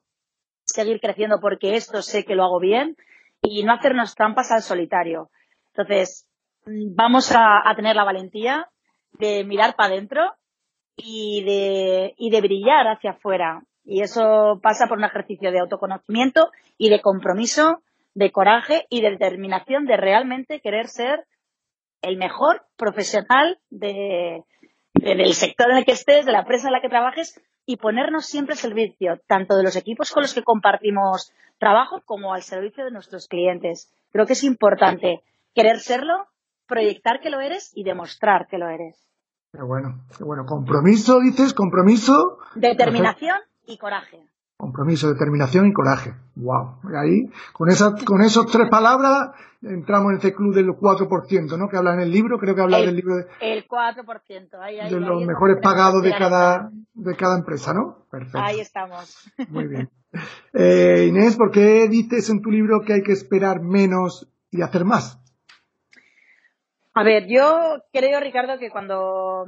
seguir 0.64 1.00
creciendo 1.00 1.40
porque 1.40 1.74
esto 1.74 2.02
sé 2.02 2.24
que 2.24 2.34
lo 2.34 2.44
hago 2.44 2.60
bien 2.60 2.96
y 3.40 3.64
no 3.64 3.72
hacernos 3.72 4.14
trampas 4.14 4.52
al 4.52 4.62
solitario. 4.62 5.30
Entonces, 5.74 6.28
vamos 6.64 7.32
a 7.34 7.72
tener 7.74 7.96
la 7.96 8.04
valentía 8.04 8.68
de 9.12 9.44
mirar 9.44 9.74
para 9.76 9.94
adentro 9.94 10.34
y 10.96 11.44
de, 11.44 12.14
y 12.16 12.30
de 12.30 12.40
brillar 12.40 12.86
hacia 12.88 13.12
afuera. 13.12 13.62
Y 13.84 14.02
eso 14.02 14.60
pasa 14.62 14.86
por 14.86 14.98
un 14.98 15.04
ejercicio 15.04 15.50
de 15.50 15.58
autoconocimiento 15.58 16.50
y 16.78 16.90
de 16.90 17.00
compromiso, 17.00 17.82
de 18.14 18.30
coraje 18.30 18.86
y 18.90 19.00
de 19.00 19.10
determinación 19.10 19.86
de 19.86 19.96
realmente 19.96 20.60
querer 20.60 20.86
ser 20.86 21.26
el 22.02 22.16
mejor 22.16 22.62
profesional 22.76 23.58
de, 23.70 24.44
del 24.94 25.34
sector 25.34 25.70
en 25.70 25.78
el 25.78 25.84
que 25.84 25.92
estés, 25.92 26.26
de 26.26 26.32
la 26.32 26.40
empresa 26.40 26.68
en 26.68 26.72
la 26.72 26.80
que 26.80 26.88
trabajes 26.88 27.40
y 27.66 27.76
ponernos 27.76 28.26
siempre 28.26 28.54
al 28.54 28.58
servicio, 28.58 29.20
tanto 29.26 29.56
de 29.56 29.62
los 29.62 29.76
equipos 29.76 30.10
con 30.12 30.22
los 30.22 30.34
que 30.34 30.42
compartimos 30.42 31.32
trabajo 31.58 32.02
como 32.04 32.34
al 32.34 32.42
servicio 32.42 32.84
de 32.84 32.90
nuestros 32.90 33.28
clientes. 33.28 33.92
Creo 34.12 34.26
que 34.26 34.32
es 34.34 34.44
importante 34.44 35.22
querer 35.54 35.80
serlo, 35.80 36.26
proyectar 36.66 37.20
que 37.20 37.30
lo 37.30 37.40
eres 37.40 37.70
y 37.74 37.84
demostrar 37.84 38.46
que 38.48 38.58
lo 38.58 38.68
eres. 38.68 38.98
Qué 39.52 39.62
bueno, 39.62 40.04
qué 40.16 40.24
bueno. 40.24 40.44
Compromiso, 40.46 41.20
dices, 41.20 41.52
compromiso. 41.52 42.38
Determinación 42.54 43.38
y 43.66 43.76
coraje. 43.76 44.18
Compromiso, 44.62 45.12
determinación 45.12 45.66
y 45.66 45.72
coraje. 45.72 46.14
Wow. 46.36 46.76
Y 46.84 46.94
ahí, 46.94 47.30
con 47.52 47.68
esas, 47.68 48.04
con 48.04 48.22
esas 48.22 48.46
tres 48.46 48.70
palabras, 48.70 49.30
entramos 49.60 50.12
en 50.12 50.18
ese 50.18 50.32
club 50.32 50.54
del 50.54 50.68
4%, 50.68 51.58
¿no? 51.58 51.68
Que 51.68 51.76
habla 51.76 51.94
en 51.94 52.00
el 52.02 52.12
libro, 52.12 52.38
creo 52.38 52.54
que 52.54 52.60
habla 52.60 52.78
del 52.78 52.94
libro 52.94 53.16
de, 53.16 53.26
el 53.40 53.66
4%. 53.66 54.54
Ahí, 54.60 54.78
ahí, 54.78 54.88
de 54.88 54.94
ahí 54.94 55.02
los 55.02 55.20
es 55.20 55.26
mejores 55.26 55.56
pagados 55.60 56.00
de 56.04 56.14
cada, 56.16 56.70
de 56.94 57.16
cada 57.16 57.38
empresa, 57.38 57.74
¿no? 57.74 58.06
Perfecto. 58.08 58.38
Ahí 58.38 58.60
estamos. 58.60 59.28
Muy 59.48 59.66
bien. 59.66 59.90
Eh, 60.52 61.06
Inés, 61.08 61.36
¿por 61.36 61.50
qué 61.50 61.88
dices 61.88 62.30
en 62.30 62.40
tu 62.40 62.50
libro 62.52 62.82
que 62.82 62.92
hay 62.92 63.02
que 63.02 63.12
esperar 63.12 63.62
menos 63.62 64.30
y 64.52 64.62
hacer 64.62 64.84
más? 64.84 65.18
A 66.94 67.02
ver, 67.02 67.26
yo 67.26 67.82
creo, 67.92 68.20
Ricardo, 68.20 68.60
que 68.60 68.70
cuando 68.70 69.46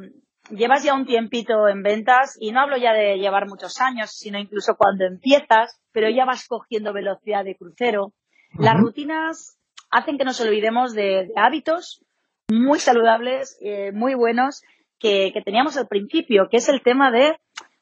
llevas 0.50 0.83
ya 0.85 0.94
un 0.94 1.07
tiempito 1.07 1.68
en 1.68 1.83
ventas, 1.83 2.37
y 2.40 2.52
no 2.52 2.61
hablo 2.61 2.76
ya 2.76 2.92
de 2.92 3.18
llevar 3.18 3.46
muchos 3.48 3.80
años, 3.80 4.11
sino 4.11 4.38
incluso 4.38 4.76
cuando 4.76 5.04
empiezas, 5.04 5.80
pero 5.92 6.09
ya 6.11 6.24
vas 6.24 6.46
cogiendo 6.48 6.92
velocidad 6.92 7.44
de 7.44 7.57
crucero, 7.57 8.12
las 8.59 8.76
rutinas 8.78 9.59
hacen 9.90 10.16
que 10.18 10.24
nos 10.24 10.40
olvidemos 10.40 10.92
de, 10.94 11.26
de 11.26 11.33
hábitos 11.37 12.04
muy 12.50 12.78
saludables, 12.78 13.57
eh, 13.62 13.90
muy 13.92 14.14
buenos, 14.14 14.62
que, 14.98 15.30
que 15.33 15.42
teníamos 15.42 15.76
al 15.76 15.88
principio, 15.88 16.48
que 16.50 16.59
es 16.59 16.68
el 16.68 16.83
tema 16.83 17.11
de 17.11 17.37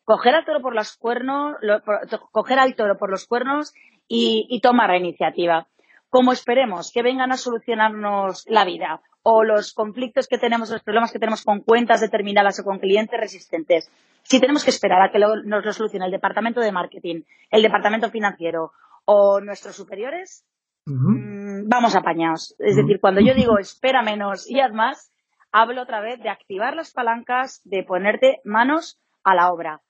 coger 0.05 0.35
al 0.35 0.45
toro 0.45 0.61
por 0.61 0.75
los 0.75 0.97
cuernos, 0.97 1.57
lo- 1.61 1.83
por- 1.83 2.01
coger 2.31 2.59
al 2.59 2.75
toro 2.75 2.97
por 2.99 3.11
los 3.11 3.27
cuernos 3.27 3.73
y, 4.09 4.47
y 4.49 4.61
tomar 4.61 4.91
la 4.91 4.97
iniciativa. 4.99 5.69
Como 6.09 6.33
esperemos 6.33 6.91
que 6.93 7.03
vengan 7.03 7.33
a 7.33 7.37
solucionarnos 7.37 8.45
la 8.49 8.65
vida 8.65 9.01
o 9.23 9.45
los 9.45 9.73
conflictos 9.73 10.27
que 10.29 10.39
tenemos, 10.39 10.71
los 10.71 10.83
problemas 10.83 11.13
que 11.13 11.19
tenemos 11.19 11.43
con 11.45 11.61
cuentas 11.61 12.01
determinadas 12.01 12.59
o 12.61 12.65
con 12.65 12.79
clientes 12.79 13.19
resistentes, 13.19 13.91
si 14.23 14.41
tenemos 14.41 14.65
que 14.65 14.71
esperar 14.71 15.01
a 15.03 15.11
que 15.11 15.19
lo- 15.19 15.43
nos 15.45 15.65
lo 15.65 15.73
solucione 15.73 16.07
el 16.07 16.11
departamento 16.13 16.61
de 16.61 16.73
marketing, 16.73 17.23
el 17.51 17.63
departamento 17.63 18.11
financiero 18.11 18.73
o 19.05 19.41
nuestros 19.41 19.77
superiores, 19.77 20.45
Ujú. 20.87 21.11
mm, 21.11 21.69
vamos 21.69 21.95
apañados. 21.95 22.55
Es 22.59 22.77
decir, 22.77 22.99
cuando 23.01 23.21
yo 23.21 23.35
digo 23.35 23.59
espera 23.59 24.03
menos 24.03 24.49
y 24.51 24.61
haz 24.61 24.73
más, 24.73 25.13
hablo 25.53 25.83
otra 25.83 26.01
vez 26.01 26.21
de 26.23 26.29
activar 26.31 26.75
las 26.75 26.93
palancas, 26.93 27.61
de 27.65 27.83
ponerte 27.85 28.41
manos 28.45 28.99
a 29.25 29.35
la 29.35 29.51
obra. 29.53 29.81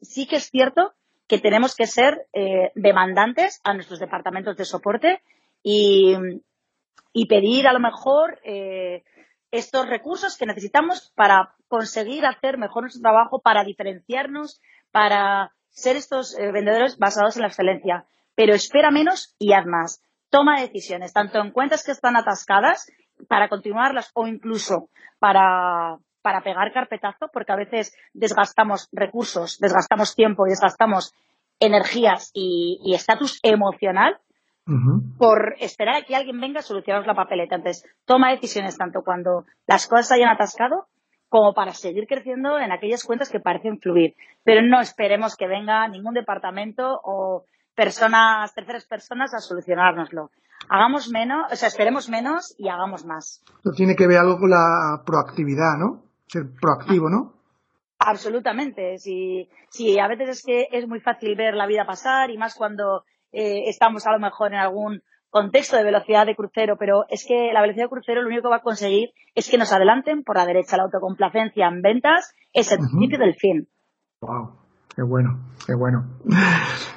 Sí 0.00 0.26
que 0.26 0.36
es 0.36 0.50
cierto 0.50 0.92
que 1.28 1.38
tenemos 1.38 1.74
que 1.76 1.86
ser 1.86 2.26
eh, 2.34 2.72
demandantes 2.74 3.60
a 3.64 3.72
nuestros 3.74 4.00
departamentos 4.00 4.56
de 4.56 4.64
soporte 4.64 5.22
y, 5.62 6.14
y 7.12 7.26
pedir 7.26 7.66
a 7.68 7.72
lo 7.72 7.80
mejor 7.80 8.40
eh, 8.44 9.04
estos 9.50 9.86
recursos 9.86 10.36
que 10.36 10.46
necesitamos 10.46 11.12
para 11.14 11.54
conseguir 11.68 12.24
hacer 12.24 12.58
mejor 12.58 12.84
nuestro 12.84 13.02
trabajo, 13.02 13.40
para 13.40 13.64
diferenciarnos, 13.64 14.60
para 14.90 15.52
ser 15.70 15.96
estos 15.96 16.38
eh, 16.38 16.50
vendedores 16.52 16.98
basados 16.98 17.36
en 17.36 17.42
la 17.42 17.48
excelencia. 17.48 18.06
Pero 18.34 18.54
espera 18.54 18.90
menos 18.90 19.34
y 19.38 19.52
haz 19.52 19.66
más. 19.66 20.02
Toma 20.30 20.60
decisiones, 20.60 21.12
tanto 21.12 21.38
en 21.38 21.50
cuentas 21.50 21.84
que 21.84 21.92
están 21.92 22.16
atascadas 22.16 22.90
para 23.28 23.48
continuarlas 23.48 24.10
o 24.14 24.26
incluso 24.26 24.88
para, 25.18 25.98
para 26.22 26.40
pegar 26.42 26.72
carpetazo, 26.72 27.28
porque 27.32 27.52
a 27.52 27.56
veces 27.56 27.94
desgastamos 28.14 28.88
recursos, 28.90 29.58
desgastamos 29.60 30.14
tiempo 30.14 30.46
y 30.46 30.50
desgastamos 30.50 31.14
energías 31.60 32.30
y 32.32 32.80
y 32.82 32.94
estatus 32.94 33.38
emocional 33.42 34.18
Por 35.18 35.54
esperar 35.58 35.96
a 35.96 36.02
que 36.02 36.14
alguien 36.14 36.40
venga 36.40 36.60
a 36.60 36.62
solucionaros 36.62 37.06
la 37.06 37.14
papeleta. 37.14 37.56
Entonces, 37.56 37.84
toma 38.04 38.30
decisiones 38.30 38.78
tanto 38.78 39.02
cuando 39.04 39.44
las 39.66 39.88
cosas 39.88 40.08
se 40.08 40.14
hayan 40.14 40.30
atascado 40.30 40.86
como 41.28 41.54
para 41.54 41.72
seguir 41.72 42.06
creciendo 42.06 42.58
en 42.58 42.72
aquellas 42.72 43.04
cuentas 43.04 43.30
que 43.30 43.40
parecen 43.40 43.80
fluir. 43.80 44.14
Pero 44.44 44.60
no 44.62 44.80
esperemos 44.80 45.34
que 45.36 45.48
venga 45.48 45.88
ningún 45.88 46.14
departamento 46.14 47.00
o 47.02 47.44
personas, 47.74 48.52
terceras 48.54 48.86
personas 48.86 49.34
a 49.34 49.38
solucionárnoslo. 49.38 50.30
Hagamos 50.68 51.10
menos, 51.10 51.50
o 51.50 51.56
sea, 51.56 51.68
esperemos 51.68 52.08
menos 52.08 52.54
y 52.58 52.68
hagamos 52.68 53.04
más. 53.04 53.42
Esto 53.56 53.70
tiene 53.74 53.96
que 53.96 54.06
ver 54.06 54.18
algo 54.18 54.38
con 54.38 54.50
la 54.50 55.02
proactividad, 55.04 55.76
¿no? 55.78 56.04
Ser 56.26 56.44
proactivo, 56.60 57.08
¿no? 57.08 57.34
Absolutamente. 57.98 58.98
Si, 58.98 59.48
si 59.70 59.98
a 59.98 60.08
veces 60.08 60.28
es 60.28 60.42
que 60.44 60.66
es 60.70 60.86
muy 60.86 61.00
fácil 61.00 61.34
ver 61.34 61.54
la 61.54 61.66
vida 61.66 61.86
pasar 61.86 62.30
y 62.30 62.38
más 62.38 62.54
cuando 62.54 63.04
eh, 63.32 63.68
estamos 63.68 64.06
a 64.06 64.12
lo 64.12 64.18
mejor 64.18 64.52
en 64.52 64.60
algún 64.60 65.02
contexto 65.30 65.76
de 65.76 65.84
velocidad 65.84 66.26
de 66.26 66.36
crucero, 66.36 66.76
pero 66.78 67.06
es 67.08 67.24
que 67.26 67.52
la 67.52 67.62
velocidad 67.62 67.86
de 67.86 67.90
crucero 67.90 68.20
lo 68.20 68.28
único 68.28 68.42
que 68.42 68.48
va 68.48 68.56
a 68.56 68.62
conseguir 68.62 69.10
es 69.34 69.50
que 69.50 69.56
nos 69.56 69.72
adelanten 69.72 70.24
por 70.24 70.36
la 70.36 70.44
derecha. 70.44 70.76
La 70.76 70.84
autocomplacencia 70.84 71.68
en 71.68 71.80
ventas 71.80 72.34
es 72.52 72.70
el 72.70 72.78
principio 72.78 73.18
del 73.18 73.34
fin. 73.34 73.66
Wow, 74.20 74.52
qué 74.94 75.02
bueno, 75.02 75.40
qué 75.66 75.74
bueno. 75.74 76.04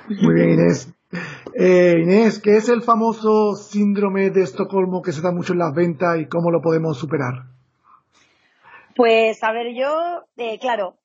Muy 0.10 0.34
bien, 0.36 0.50
Inés. 0.52 0.93
Eh, 1.58 2.02
Inés, 2.04 2.41
¿qué 2.41 2.58
es 2.58 2.67
el 2.67 2.82
famoso 2.82 3.56
síndrome 3.56 4.30
de 4.32 4.43
Estocolmo 4.43 5.02
que 5.02 5.13
se 5.13 5.21
da 5.21 5.32
mucho 5.32 5.54
en 5.54 5.60
las 5.60 5.74
ventas 5.74 6.19
y 6.19 6.28
cómo 6.28 6.52
lo 6.52 6.62
podemos 6.62 6.98
superar? 6.98 7.45
Pues 8.95 9.41
a 9.43 9.52
ver, 9.54 9.67
yo, 9.74 10.24
eh, 10.36 10.60
claro, 10.60 10.98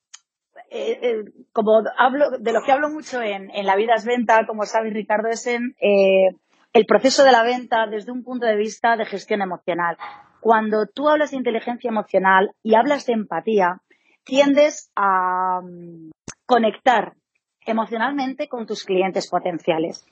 eh, 0.72 0.98
eh, 1.02 1.24
como 1.52 1.82
hablo, 1.98 2.38
de 2.38 2.52
lo 2.52 2.62
que 2.62 2.70
hablo 2.70 2.90
mucho 2.90 3.20
en, 3.20 3.50
la 3.66 3.74
vida 3.74 3.94
es 3.96 4.04
venta, 4.04 4.46
como 4.46 4.64
sabes 4.64 4.94
Ricardo, 4.94 5.28
es 5.28 5.46
en 5.48 5.74
eh, 5.80 6.36
el 6.72 6.86
proceso 6.86 7.24
de 7.24 7.32
la 7.32 7.42
venta 7.42 7.88
desde 7.88 8.12
un 8.12 8.22
punto 8.22 8.46
de 8.46 8.56
vista 8.56 8.96
de 8.96 9.04
gestión 9.04 9.42
emocional. 9.42 9.96
Cuando 10.40 10.86
tú 10.86 11.08
hablas 11.08 11.32
de 11.32 11.38
inteligencia 11.38 11.88
emocional 11.88 12.52
y 12.62 12.76
hablas 12.76 13.04
de 13.06 13.14
empatía, 13.14 13.80
tiendes 14.22 14.92
a 14.94 15.60
mm, 15.60 16.10
conectar 16.46 17.14
emocionalmente 17.66 18.48
con 18.48 18.66
tus 18.66 18.84
clientes 18.84 19.28
potenciales. 19.28 20.06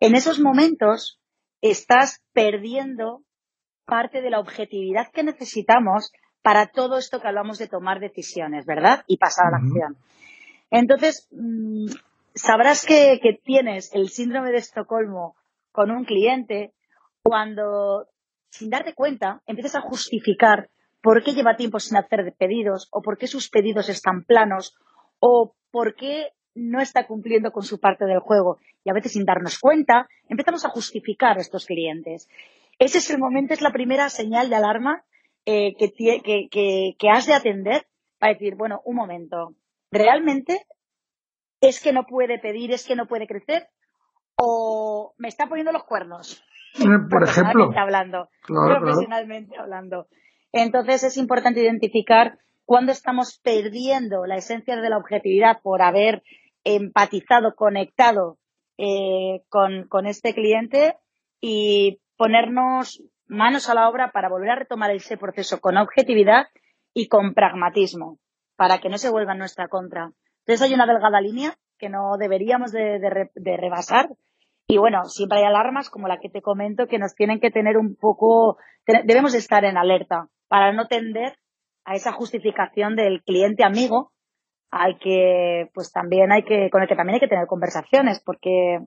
En 0.00 0.14
esos 0.14 0.40
momentos 0.40 1.20
estás 1.60 2.22
perdiendo 2.32 3.20
parte 3.84 4.22
de 4.22 4.30
la 4.30 4.40
objetividad 4.40 5.08
que 5.12 5.22
necesitamos 5.22 6.12
para 6.42 6.66
todo 6.66 6.98
esto 6.98 7.20
que 7.20 7.28
hablamos 7.28 7.58
de 7.58 7.68
tomar 7.68 8.00
decisiones, 8.00 8.66
¿verdad? 8.66 9.04
Y 9.06 9.16
pasar 9.16 9.46
a 9.46 9.50
la 9.52 9.56
acción. 9.58 9.96
Entonces, 10.70 11.28
mm, 11.30 11.86
sabrás 12.34 12.84
que, 12.84 13.20
que 13.22 13.34
tienes 13.42 13.94
el 13.94 14.08
síndrome 14.08 14.50
de 14.50 14.58
Estocolmo 14.58 15.36
con 15.70 15.90
un 15.90 16.04
cliente 16.04 16.72
cuando, 17.22 18.06
sin 18.50 18.70
darte 18.70 18.94
cuenta, 18.94 19.40
empiezas 19.46 19.76
a 19.76 19.80
justificar 19.82 20.68
por 21.00 21.22
qué 21.22 21.32
lleva 21.32 21.56
tiempo 21.56 21.80
sin 21.80 21.96
hacer 21.96 22.34
pedidos, 22.38 22.88
o 22.90 23.02
por 23.02 23.18
qué 23.18 23.26
sus 23.26 23.48
pedidos 23.48 23.88
están 23.88 24.24
planos, 24.24 24.76
o 25.18 25.54
por 25.70 25.94
qué 25.94 26.32
no 26.54 26.80
está 26.80 27.06
cumpliendo 27.06 27.50
con 27.50 27.62
su 27.62 27.80
parte 27.80 28.04
del 28.04 28.20
juego. 28.20 28.58
Y 28.84 28.90
a 28.90 28.94
veces, 28.94 29.12
sin 29.12 29.24
darnos 29.24 29.58
cuenta, 29.58 30.08
empezamos 30.28 30.64
a 30.64 30.70
justificar 30.70 31.38
a 31.38 31.40
estos 31.40 31.66
clientes. 31.66 32.28
Ese 32.78 32.98
es 32.98 33.10
el 33.10 33.18
momento, 33.18 33.54
es 33.54 33.62
la 33.62 33.72
primera 33.72 34.08
señal 34.10 34.50
de 34.50 34.56
alarma 34.56 35.04
eh, 35.46 35.74
que, 35.76 35.92
que, 35.92 36.48
que- 36.50 36.94
que 36.98 37.08
has 37.10 37.26
de 37.26 37.34
atender 37.34 37.86
para 38.18 38.32
decir, 38.34 38.54
bueno, 38.54 38.80
un 38.84 38.96
momento, 38.96 39.54
¿realmente 39.90 40.64
es 41.60 41.80
que 41.82 41.92
no 41.92 42.04
puede 42.06 42.38
pedir, 42.38 42.72
es 42.72 42.86
que 42.86 42.96
no 42.96 43.06
puede 43.06 43.26
crecer? 43.26 43.68
¿O 44.36 45.14
me 45.18 45.28
está 45.28 45.46
poniendo 45.48 45.72
los 45.72 45.84
cuernos? 45.84 46.42
Eh, 46.78 46.84
Por 47.10 47.22
ejemplo. 47.28 47.70
Hablando. 47.76 48.28
Claro, 48.42 48.66
claro. 48.66 48.80
profesionalmente 48.80 49.56
hablando. 49.58 50.06
Entonces 50.52 51.02
es 51.04 51.16
importante 51.16 51.60
identificar 51.60 52.38
cuándo 52.64 52.92
estamos 52.92 53.38
perdiendo 53.42 54.26
la 54.26 54.36
esencia 54.36 54.76
de 54.76 54.90
la 54.90 54.98
objetividad 54.98 55.60
por 55.62 55.82
haber 55.82 56.22
empatizado, 56.64 57.54
conectado 57.54 58.38
eh, 58.78 59.42
con, 59.48 59.88
con 59.88 60.06
este 60.06 60.34
cliente 60.34 60.96
y 61.40 62.00
ponernos 62.16 63.02
manos 63.26 63.68
a 63.68 63.74
la 63.74 63.88
obra 63.88 64.10
para 64.12 64.28
volver 64.28 64.50
a 64.50 64.56
retomar 64.56 64.90
ese 64.90 65.16
proceso 65.16 65.60
con 65.60 65.76
objetividad 65.76 66.46
y 66.94 67.08
con 67.08 67.34
pragmatismo, 67.34 68.18
para 68.56 68.78
que 68.78 68.88
no 68.88 68.98
se 68.98 69.10
vuelva 69.10 69.32
en 69.32 69.38
nuestra 69.38 69.68
contra. 69.68 70.10
Entonces 70.40 70.62
hay 70.62 70.74
una 70.74 70.86
delgada 70.86 71.20
línea 71.20 71.54
que 71.78 71.88
no 71.88 72.16
deberíamos 72.18 72.72
de, 72.72 72.98
de 72.98 73.10
re- 73.10 73.30
de 73.34 73.56
rebasar 73.56 74.08
y 74.66 74.78
bueno, 74.78 75.04
siempre 75.04 75.38
hay 75.38 75.44
alarmas 75.44 75.90
como 75.90 76.08
la 76.08 76.18
que 76.18 76.28
te 76.28 76.42
comento 76.42 76.86
que 76.86 76.98
nos 76.98 77.14
tienen 77.14 77.40
que 77.40 77.50
tener 77.50 77.76
un 77.76 77.96
poco, 77.96 78.56
debemos 79.04 79.32
de 79.32 79.38
estar 79.38 79.64
en 79.64 79.76
alerta 79.76 80.28
para 80.48 80.72
no 80.72 80.86
tender 80.86 81.36
a 81.84 81.94
esa 81.94 82.12
justificación 82.12 82.94
del 82.94 83.22
cliente 83.24 83.64
amigo 83.64 84.12
al 84.70 84.98
que 84.98 85.68
pues 85.74 85.90
también 85.92 86.30
hay 86.32 86.44
que, 86.44 86.70
con 86.70 86.82
el 86.82 86.88
que 86.88 86.96
también 86.96 87.14
hay 87.14 87.20
que 87.20 87.28
tener 87.28 87.46
conversaciones 87.46 88.22
porque 88.24 88.78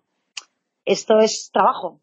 esto 0.85 1.19
es 1.19 1.49
trabajo. 1.53 1.99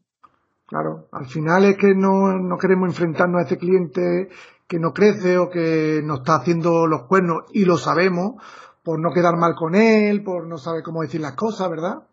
Claro, 0.72 1.04
al 1.12 1.26
final 1.26 1.66
es 1.66 1.76
que 1.76 1.92
no, 1.94 2.32
no 2.32 2.56
queremos 2.56 2.88
enfrentarnos 2.88 3.42
a 3.42 3.44
ese 3.44 3.58
cliente 3.58 4.30
que 4.66 4.78
no 4.78 4.94
crece 4.94 5.36
o 5.36 5.50
que 5.50 6.00
nos 6.02 6.20
está 6.20 6.36
haciendo 6.36 6.86
los 6.86 7.02
cuernos 7.02 7.42
y 7.52 7.66
lo 7.66 7.76
sabemos, 7.76 8.42
por 8.82 8.98
no 8.98 9.10
quedar 9.12 9.36
mal 9.36 9.52
con 9.54 9.74
él, 9.74 10.24
por 10.24 10.46
no 10.48 10.56
saber 10.56 10.82
cómo 10.82 11.02
decir 11.02 11.20
las 11.20 11.36
cosas, 11.36 11.68
¿verdad? 11.68 12.04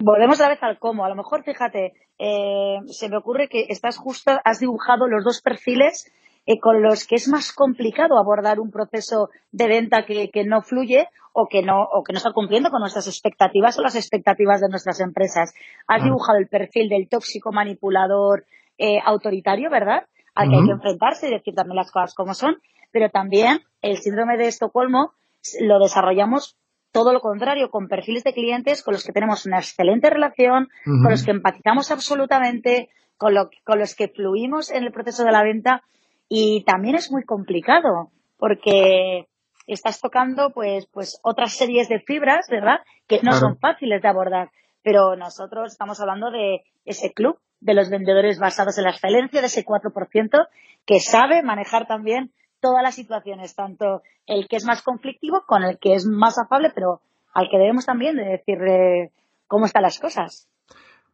Volvemos 0.00 0.40
a 0.40 0.48
vez 0.48 0.62
al 0.62 0.78
cómo. 0.78 1.04
A 1.04 1.10
lo 1.10 1.14
mejor, 1.14 1.44
fíjate, 1.44 1.92
eh, 2.18 2.78
se 2.86 3.10
me 3.10 3.18
ocurre 3.18 3.48
que 3.50 3.66
estás 3.68 3.98
justo, 3.98 4.32
has 4.46 4.60
dibujado 4.60 5.06
los 5.08 5.22
dos 5.22 5.42
perfiles 5.42 6.10
eh, 6.46 6.60
con 6.60 6.80
los 6.80 7.06
que 7.06 7.16
es 7.16 7.28
más 7.28 7.52
complicado 7.52 8.18
abordar 8.18 8.60
un 8.60 8.70
proceso 8.70 9.30
de 9.50 9.66
venta 9.66 10.06
que, 10.06 10.30
no 10.44 10.62
fluye 10.62 11.08
o 11.32 11.48
que 11.48 11.62
no, 11.62 11.82
o 11.82 12.04
que 12.04 12.12
no 12.12 12.18
está 12.18 12.32
cumpliendo 12.32 12.70
con 12.70 12.80
nuestras 12.80 13.08
expectativas 13.08 13.76
o 13.78 13.82
las 13.82 13.96
expectativas 13.96 14.60
de 14.60 14.68
nuestras 14.68 15.00
empresas. 15.00 15.52
Has 15.88 16.04
dibujado 16.04 16.38
el 16.38 16.46
perfil 16.46 16.88
del 16.88 17.08
tóxico 17.08 17.50
manipulador 17.50 18.46
eh, 18.78 18.98
autoritario, 19.04 19.70
¿verdad? 19.70 20.06
Al 20.36 20.48
que 20.48 20.56
hay 20.56 20.66
que 20.66 20.72
enfrentarse 20.72 21.28
y 21.28 21.32
decir 21.32 21.54
también 21.54 21.76
las 21.76 21.90
cosas 21.90 22.14
como 22.14 22.32
son, 22.32 22.58
pero 22.92 23.10
también 23.10 23.60
el 23.82 23.96
síndrome 23.96 24.36
de 24.36 24.46
Estocolmo 24.46 25.12
lo 25.60 25.78
desarrollamos 25.80 26.56
todo 26.92 27.12
lo 27.12 27.20
contrario, 27.20 27.70
con 27.70 27.88
perfiles 27.88 28.24
de 28.24 28.32
clientes 28.32 28.82
con 28.82 28.94
los 28.94 29.04
que 29.04 29.12
tenemos 29.12 29.44
una 29.46 29.58
excelente 29.58 30.08
relación, 30.08 30.68
con 30.84 31.10
los 31.10 31.24
que 31.24 31.32
empatizamos 31.32 31.90
absolutamente, 31.90 32.88
con, 33.18 33.34
con 33.64 33.78
los 33.78 33.94
que 33.94 34.08
fluimos 34.08 34.70
en 34.70 34.84
el 34.84 34.92
proceso 34.92 35.24
de 35.24 35.32
la 35.32 35.42
venta 35.42 35.82
y 36.28 36.64
también 36.64 36.96
es 36.96 37.10
muy 37.10 37.24
complicado 37.24 38.10
porque 38.38 39.26
estás 39.66 40.00
tocando 40.00 40.50
pues, 40.50 40.86
pues 40.92 41.18
otras 41.22 41.54
series 41.54 41.88
de 41.88 42.00
fibras, 42.00 42.46
¿verdad? 42.50 42.78
Que 43.06 43.20
no 43.22 43.32
son 43.32 43.58
fáciles 43.58 44.02
de 44.02 44.08
abordar, 44.08 44.50
pero 44.82 45.16
nosotros 45.16 45.72
estamos 45.72 46.00
hablando 46.00 46.30
de 46.30 46.62
ese 46.84 47.12
club 47.12 47.38
de 47.60 47.74
los 47.74 47.90
vendedores 47.90 48.38
basados 48.38 48.78
en 48.78 48.84
la 48.84 48.90
excelencia, 48.90 49.40
de 49.40 49.46
ese 49.46 49.64
4% 49.64 50.48
que 50.84 51.00
sabe 51.00 51.42
manejar 51.42 51.86
también 51.86 52.32
todas 52.60 52.82
las 52.82 52.94
situaciones, 52.94 53.54
tanto 53.54 54.02
el 54.26 54.48
que 54.48 54.56
es 54.56 54.64
más 54.64 54.82
conflictivo 54.82 55.42
con 55.46 55.64
el 55.64 55.78
que 55.78 55.94
es 55.94 56.06
más 56.06 56.38
afable, 56.38 56.70
pero 56.74 57.00
al 57.34 57.48
que 57.50 57.58
debemos 57.58 57.86
también 57.86 58.16
de 58.16 58.24
decirle 58.24 59.12
cómo 59.46 59.66
están 59.66 59.82
las 59.82 59.98
cosas. 59.98 60.48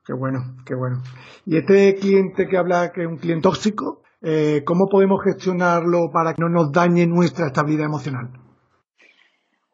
Qué 0.05 0.13
bueno, 0.13 0.57
qué 0.67 0.75
bueno. 0.75 1.03
Y 1.47 1.59
este 1.59 1.95
cliente 1.95 2.49
que 2.49 2.57
habla 2.57 2.93
que 2.93 3.03
es 3.03 3.07
un 3.07 3.19
cliente 3.19 3.43
tóxico, 3.43 4.03
eh, 4.23 4.63
¿cómo 4.65 4.87
podemos 4.89 5.23
gestionarlo 5.25 6.11
para 6.13 6.35
que 6.35 6.43
no 6.43 6.49
nos 6.49 6.73
dañe 6.73 7.07
nuestra 7.07 7.47
estabilidad 7.47 7.87
emocional? 7.87 8.31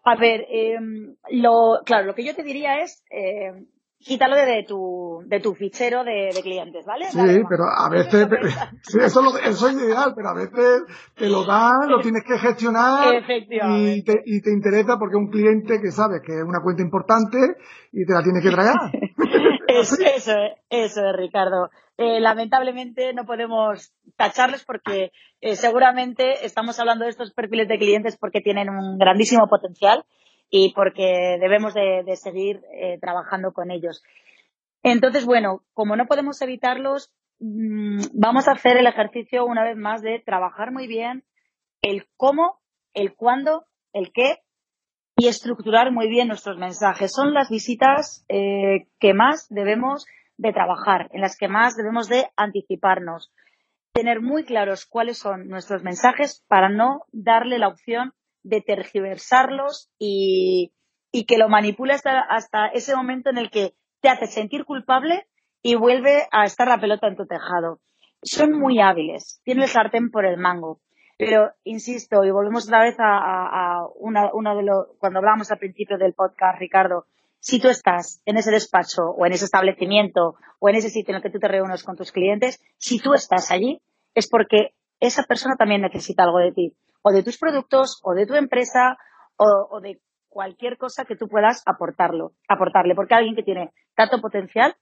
A 0.04 0.16
ver, 0.16 0.46
em, 0.50 1.16
lo, 1.30 1.80
claro, 1.84 2.06
lo 2.06 2.14
que 2.14 2.24
yo 2.24 2.34
te 2.34 2.42
diría 2.42 2.80
es, 2.80 3.04
eh, 3.10 3.66
quítalo 3.98 4.36
de, 4.36 4.64
tu, 4.66 5.22
de 5.26 5.40
tu 5.40 5.54
fichero 5.54 6.04
de, 6.04 6.30
clientes, 6.42 6.86
¿vale? 6.86 7.06
Sí, 7.10 7.42
pero 7.48 7.64
a 7.64 7.90
veces, 7.90 8.26
sí, 8.82 8.98
eso, 9.02 9.20
eso, 9.44 9.68
es 9.68 9.74
ideal, 9.74 10.12
pero 10.16 10.30
a 10.30 10.34
veces 10.34 10.82
te 11.14 11.28
lo 11.28 11.44
dan, 11.44 11.88
lo 11.88 12.00
tienes 12.00 12.22
que 12.24 12.38
gestionar 12.38 13.22
y 13.50 14.02
te, 14.04 14.22
y 14.24 14.40
te 14.40 14.50
interesa 14.50 14.96
porque 14.98 15.16
es 15.16 15.20
un 15.20 15.30
cliente 15.30 15.80
que 15.80 15.90
sabes 15.90 16.22
que 16.24 16.32
es 16.32 16.42
una 16.42 16.62
cuenta 16.62 16.82
importante 16.82 17.38
y 17.92 18.06
te 18.06 18.12
la 18.12 18.22
tienes 18.22 18.42
que 18.42 18.50
traer. 18.50 18.74
eso, 19.68 19.96
eso, 20.02 20.32
eso 20.70 21.06
es, 21.06 21.16
Ricardo. 21.16 21.70
Eh, 21.96 22.20
lamentablemente 22.20 23.12
no 23.12 23.26
podemos 23.26 23.92
tacharles 24.16 24.64
porque 24.64 25.10
eh, 25.40 25.56
seguramente 25.56 26.46
estamos 26.46 26.78
hablando 26.78 27.04
de 27.04 27.10
estos 27.10 27.32
perfiles 27.32 27.66
de 27.66 27.78
clientes 27.78 28.16
porque 28.16 28.40
tienen 28.40 28.68
un 28.70 28.98
grandísimo 28.98 29.48
potencial 29.48 30.04
y 30.48 30.72
porque 30.74 31.38
debemos 31.40 31.74
de, 31.74 32.04
seguir 32.16 32.62
eh, 32.72 32.98
trabajando 33.00 33.52
con 33.52 33.70
ellos. 33.70 34.02
Entonces, 34.82 35.26
bueno, 35.26 35.62
como 35.74 35.96
no 35.96 36.06
podemos 36.06 36.40
evitarlos, 36.40 37.10
mm, 37.40 38.00
vamos 38.14 38.48
a 38.48 38.52
hacer 38.52 38.76
el 38.76 38.86
ejercicio 38.86 39.44
una 39.44 39.64
vez 39.64 39.76
más 39.76 40.00
de 40.00 40.20
trabajar 40.24 40.70
muy 40.70 40.86
bien 40.86 41.24
el 41.82 42.06
cómo, 42.16 42.60
el 42.94 43.14
cuándo, 43.14 43.66
el 43.92 44.12
qué 44.12 44.38
y 45.18 45.26
estructurar 45.26 45.90
muy 45.90 46.08
bien 46.08 46.28
nuestros 46.28 46.58
mensajes. 46.58 47.12
Son 47.12 47.34
las 47.34 47.50
visitas 47.50 48.24
eh, 48.28 48.86
que 49.00 49.14
más 49.14 49.48
debemos 49.50 50.06
de 50.36 50.52
trabajar, 50.52 51.08
en 51.12 51.20
las 51.20 51.36
que 51.36 51.48
más 51.48 51.76
debemos 51.76 52.08
de 52.08 52.26
anticiparnos. 52.36 53.32
Tener 53.92 54.22
muy 54.22 54.44
claros 54.44 54.86
cuáles 54.86 55.18
son 55.18 55.48
nuestros 55.48 55.82
mensajes 55.82 56.44
para 56.46 56.68
no 56.68 57.00
darle 57.10 57.58
la 57.58 57.66
opción 57.66 58.12
de 58.44 58.60
tergiversarlos 58.60 59.90
y, 59.98 60.72
que 61.26 61.36
lo 61.36 61.48
manipule 61.48 61.94
hasta, 61.94 62.68
ese 62.72 62.94
momento 62.94 63.28
en 63.30 63.38
el 63.38 63.50
que 63.50 63.74
te 64.00 64.08
hace 64.08 64.28
sentir 64.28 64.64
culpable 64.64 65.26
y 65.62 65.74
vuelve 65.74 66.28
a 66.30 66.44
estar 66.44 66.68
la 66.68 66.78
pelota 66.78 67.08
en 67.08 67.16
tu 67.16 67.26
tejado. 67.26 67.80
Son 68.22 68.52
muy 68.52 68.80
hábiles, 68.80 69.40
tienen 69.42 69.64
el 69.64 69.68
sartén 69.68 70.10
por 70.12 70.24
el 70.24 70.36
mango. 70.36 70.80
Pero, 71.18 71.50
insisto, 71.64 72.24
y 72.24 72.30
volvemos 72.30 72.66
otra 72.66 72.84
vez 72.84 72.94
a, 73.00 73.84
una, 73.96 74.54
de 74.54 74.62
los, 74.62 74.86
cuando 74.98 75.18
hablábamos 75.18 75.50
al 75.50 75.58
principio 75.58 75.98
del 75.98 76.14
podcast, 76.14 76.60
Ricardo, 76.60 77.06
si 77.40 77.60
tú 77.60 77.68
estás 77.68 78.22
en 78.24 78.36
ese 78.36 78.52
despacho 78.52 79.02
o 79.02 79.26
en 79.26 79.32
ese 79.32 79.46
establecimiento 79.46 80.36
o 80.60 80.68
en 80.68 80.76
ese 80.76 80.90
sitio 80.90 81.12
en 81.12 81.16
el 81.16 81.22
que 81.22 81.30
tú 81.30 81.40
te 81.40 81.48
reúnes 81.48 81.82
con 81.82 81.96
tus 81.96 82.12
clientes, 82.12 82.60
si 82.76 83.00
tú 83.00 83.14
estás 83.14 83.50
allí, 83.50 83.82
es 84.14 84.28
porque 84.28 84.74
esa 85.00 85.24
persona 85.24 85.56
también 85.56 85.82
necesita 85.82 86.22
algo 86.22 86.38
de 86.38 86.52
ti. 86.52 86.76
O 87.02 87.10
de 87.10 87.24
tus 87.24 87.36
productos 87.36 88.00
o 88.04 88.14
de 88.14 88.24
tu 88.24 88.34
empresa 88.34 88.96
o, 89.36 89.80
de 89.80 90.00
cualquier 90.28 90.78
cosa 90.78 91.04
que 91.04 91.16
tú 91.16 91.26
puedas 91.26 91.64
aportarlo, 91.66 92.32
aportarle, 92.48 92.94
porque 92.94 93.14
alguien 93.14 93.34
que 93.34 93.42
tiene 93.42 93.72
tanto 93.96 94.20
potencial, 94.20 94.76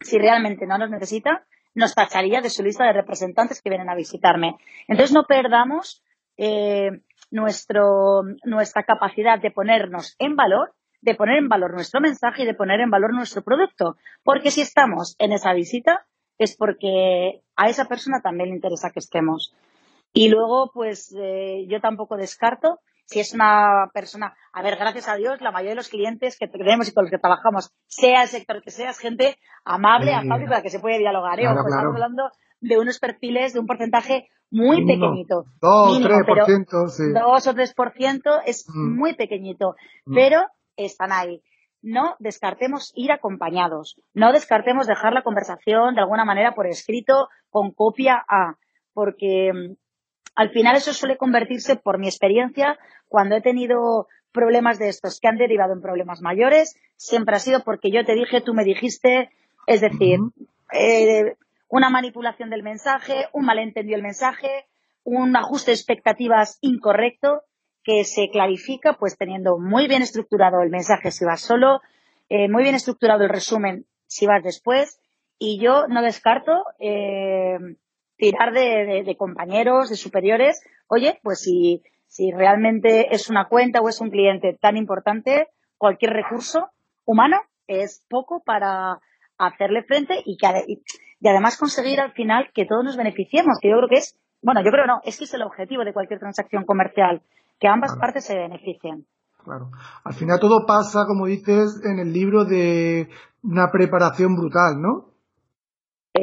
si 0.00 0.18
realmente 0.18 0.66
no 0.66 0.76
nos 0.76 0.90
necesita, 0.90 1.46
nos 1.74 1.94
tacharía 1.94 2.40
de 2.40 2.50
su 2.50 2.62
lista 2.62 2.84
de 2.84 2.92
representantes 2.92 3.62
que 3.62 3.70
vienen 3.70 3.90
a 3.90 3.94
visitarme. 3.94 4.56
Entonces 4.88 5.12
no 5.12 5.24
perdamos 5.24 6.02
eh, 6.36 7.00
nuestro, 7.30 8.22
nuestra 8.44 8.82
capacidad 8.84 9.40
de 9.40 9.50
ponernos 9.50 10.14
en 10.18 10.36
valor, 10.36 10.74
de 11.00 11.14
poner 11.14 11.38
en 11.38 11.48
valor 11.48 11.72
nuestro 11.74 12.00
mensaje 12.00 12.42
y 12.42 12.46
de 12.46 12.54
poner 12.54 12.80
en 12.80 12.90
valor 12.90 13.12
nuestro 13.14 13.42
producto, 13.42 13.96
porque 14.22 14.50
si 14.50 14.60
estamos 14.60 15.16
en 15.18 15.32
esa 15.32 15.52
visita 15.52 16.06
es 16.38 16.56
porque 16.56 17.42
a 17.56 17.68
esa 17.68 17.86
persona 17.86 18.20
también 18.22 18.50
le 18.50 18.56
interesa 18.56 18.90
que 18.90 19.00
estemos. 19.00 19.54
Y 20.12 20.28
luego, 20.28 20.70
pues 20.72 21.14
eh, 21.18 21.66
yo 21.68 21.80
tampoco 21.80 22.16
descarto 22.16 22.80
si 23.12 23.20
es 23.20 23.34
una 23.34 23.90
persona, 23.92 24.34
a 24.52 24.62
ver, 24.62 24.76
gracias 24.76 25.06
a 25.06 25.16
Dios, 25.16 25.40
la 25.42 25.50
mayoría 25.50 25.72
de 25.72 25.76
los 25.76 25.90
clientes 25.90 26.38
que 26.38 26.48
tenemos 26.48 26.88
y 26.88 26.94
con 26.94 27.04
los 27.04 27.10
que 27.10 27.18
trabajamos, 27.18 27.70
sea 27.86 28.22
el 28.22 28.28
sector 28.28 28.62
que 28.62 28.70
sea, 28.70 28.90
es 28.90 28.98
gente 28.98 29.36
amable, 29.64 30.14
amable, 30.14 30.46
para 30.46 30.62
que 30.62 30.70
se 30.70 30.80
puede 30.80 30.98
dialogar. 30.98 31.38
¿eh? 31.38 31.42
Estamos 31.42 31.72
hablando 31.74 32.30
de 32.60 32.78
unos 32.78 32.98
perfiles 32.98 33.52
de 33.52 33.60
un 33.60 33.66
porcentaje 33.66 34.28
muy 34.50 34.86
pequeñito. 34.86 35.44
Dos, 35.60 36.00
tres 36.00 36.26
por 36.26 36.44
ciento, 36.46 36.88
sí. 36.88 37.04
Dos 37.12 37.46
o 37.46 37.54
tres 37.54 37.74
por 37.74 37.92
ciento 37.92 38.30
es 38.46 38.64
mm. 38.68 38.98
muy 38.98 39.14
pequeñito, 39.14 39.74
mm. 40.06 40.14
pero 40.14 40.46
están 40.76 41.12
ahí. 41.12 41.42
No 41.82 42.16
descartemos 42.18 42.92
ir 42.94 43.12
acompañados, 43.12 44.00
no 44.14 44.32
descartemos 44.32 44.86
dejar 44.86 45.12
la 45.12 45.22
conversación 45.22 45.94
de 45.94 46.00
alguna 46.00 46.24
manera 46.24 46.54
por 46.54 46.66
escrito 46.66 47.28
con 47.50 47.72
copia 47.72 48.24
a, 48.26 48.54
porque 48.94 49.52
mm, 49.52 49.81
al 50.34 50.50
final 50.50 50.76
eso 50.76 50.92
suele 50.92 51.16
convertirse, 51.16 51.76
por 51.76 51.98
mi 51.98 52.08
experiencia, 52.08 52.78
cuando 53.08 53.36
he 53.36 53.40
tenido 53.42 54.06
problemas 54.32 54.78
de 54.78 54.88
estos 54.88 55.20
que 55.20 55.28
han 55.28 55.36
derivado 55.36 55.74
en 55.74 55.82
problemas 55.82 56.20
mayores, 56.22 56.76
siempre 56.96 57.36
ha 57.36 57.38
sido 57.38 57.62
porque 57.64 57.90
yo 57.90 58.04
te 58.04 58.14
dije, 58.14 58.40
tú 58.40 58.54
me 58.54 58.64
dijiste, 58.64 59.30
es 59.66 59.80
decir, 59.80 60.18
eh, 60.72 61.36
una 61.68 61.90
manipulación 61.90 62.50
del 62.50 62.62
mensaje, 62.62 63.26
un 63.32 63.44
malentendido 63.44 63.96
del 63.96 64.02
mensaje, 64.02 64.66
un 65.04 65.36
ajuste 65.36 65.70
de 65.70 65.76
expectativas 65.76 66.58
incorrecto 66.60 67.42
que 67.84 68.04
se 68.04 68.28
clarifica 68.30 68.94
pues 68.94 69.16
teniendo 69.18 69.58
muy 69.58 69.88
bien 69.88 70.02
estructurado 70.02 70.62
el 70.62 70.70
mensaje 70.70 71.10
si 71.10 71.24
vas 71.24 71.40
solo, 71.40 71.80
eh, 72.28 72.48
muy 72.48 72.62
bien 72.62 72.74
estructurado 72.74 73.24
el 73.24 73.28
resumen 73.28 73.86
si 74.06 74.26
vas 74.26 74.42
después 74.42 75.00
y 75.38 75.58
yo 75.60 75.88
no 75.88 76.02
descarto 76.02 76.64
eh, 76.78 77.58
tirar 78.22 78.52
de, 78.52 79.16
compañeros, 79.18 79.90
de 79.90 79.96
superiores. 79.96 80.62
Oye, 80.86 81.18
pues 81.24 81.40
si, 81.40 81.82
si 82.06 82.30
realmente 82.30 83.12
es 83.12 83.28
una 83.28 83.48
cuenta 83.48 83.80
o 83.80 83.88
es 83.88 84.00
un 84.00 84.10
cliente 84.10 84.56
tan 84.60 84.76
importante, 84.76 85.48
cualquier 85.76 86.12
recurso 86.12 86.68
humano 87.04 87.38
es 87.66 88.04
poco 88.08 88.40
para 88.46 89.00
hacerle 89.38 89.82
frente 89.82 90.22
y, 90.24 90.36
que, 90.36 90.46
y, 90.68 91.28
además 91.28 91.58
conseguir 91.58 91.98
al 91.98 92.12
final 92.12 92.50
que 92.54 92.64
todos 92.64 92.84
nos 92.84 92.96
beneficiemos, 92.96 93.58
que 93.60 93.70
yo 93.70 93.76
creo 93.78 93.88
que 93.88 93.98
es, 93.98 94.16
bueno, 94.40 94.62
yo 94.62 94.70
creo 94.70 94.86
no, 94.86 95.00
es 95.02 95.18
que 95.18 95.24
es 95.24 95.34
el 95.34 95.42
objetivo 95.42 95.84
de 95.84 95.92
cualquier 95.92 96.20
transacción 96.20 96.64
comercial, 96.64 97.22
que 97.58 97.66
ambas 97.66 97.96
partes 97.96 98.24
se 98.24 98.38
beneficien. 98.38 99.04
Claro. 99.42 99.72
Al 100.04 100.14
final 100.14 100.38
todo 100.38 100.64
pasa, 100.64 101.06
como 101.08 101.26
dices, 101.26 101.82
en 101.82 101.98
el 101.98 102.12
libro 102.12 102.44
de 102.44 103.08
una 103.42 103.72
preparación 103.72 104.36
brutal, 104.36 104.80
¿no? 104.80 105.11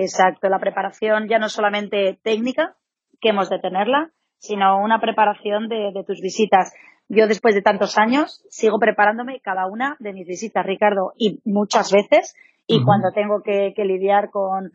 Exacto, 0.01 0.49
la 0.49 0.59
preparación 0.59 1.27
ya 1.27 1.39
no 1.39 1.49
solamente 1.49 2.19
técnica, 2.23 2.75
que 3.21 3.29
hemos 3.29 3.49
de 3.49 3.59
tenerla, 3.59 4.12
sino 4.38 4.81
una 4.81 4.99
preparación 4.99 5.67
de, 5.67 5.91
tus 6.07 6.21
visitas. 6.21 6.73
Yo 7.09 7.27
después 7.27 7.55
de 7.55 7.62
tantos 7.62 7.97
años 7.97 8.45
sigo 8.49 8.79
preparándome 8.79 9.41
cada 9.41 9.67
una 9.67 9.95
de 9.99 10.13
mis 10.13 10.27
visitas, 10.27 10.65
Ricardo, 10.65 11.13
y 11.17 11.41
muchas 11.43 11.91
veces, 11.91 12.35
y 12.67 12.83
cuando 12.83 13.12
tengo 13.12 13.41
que, 13.41 13.73
lidiar 13.77 14.29
con, 14.29 14.71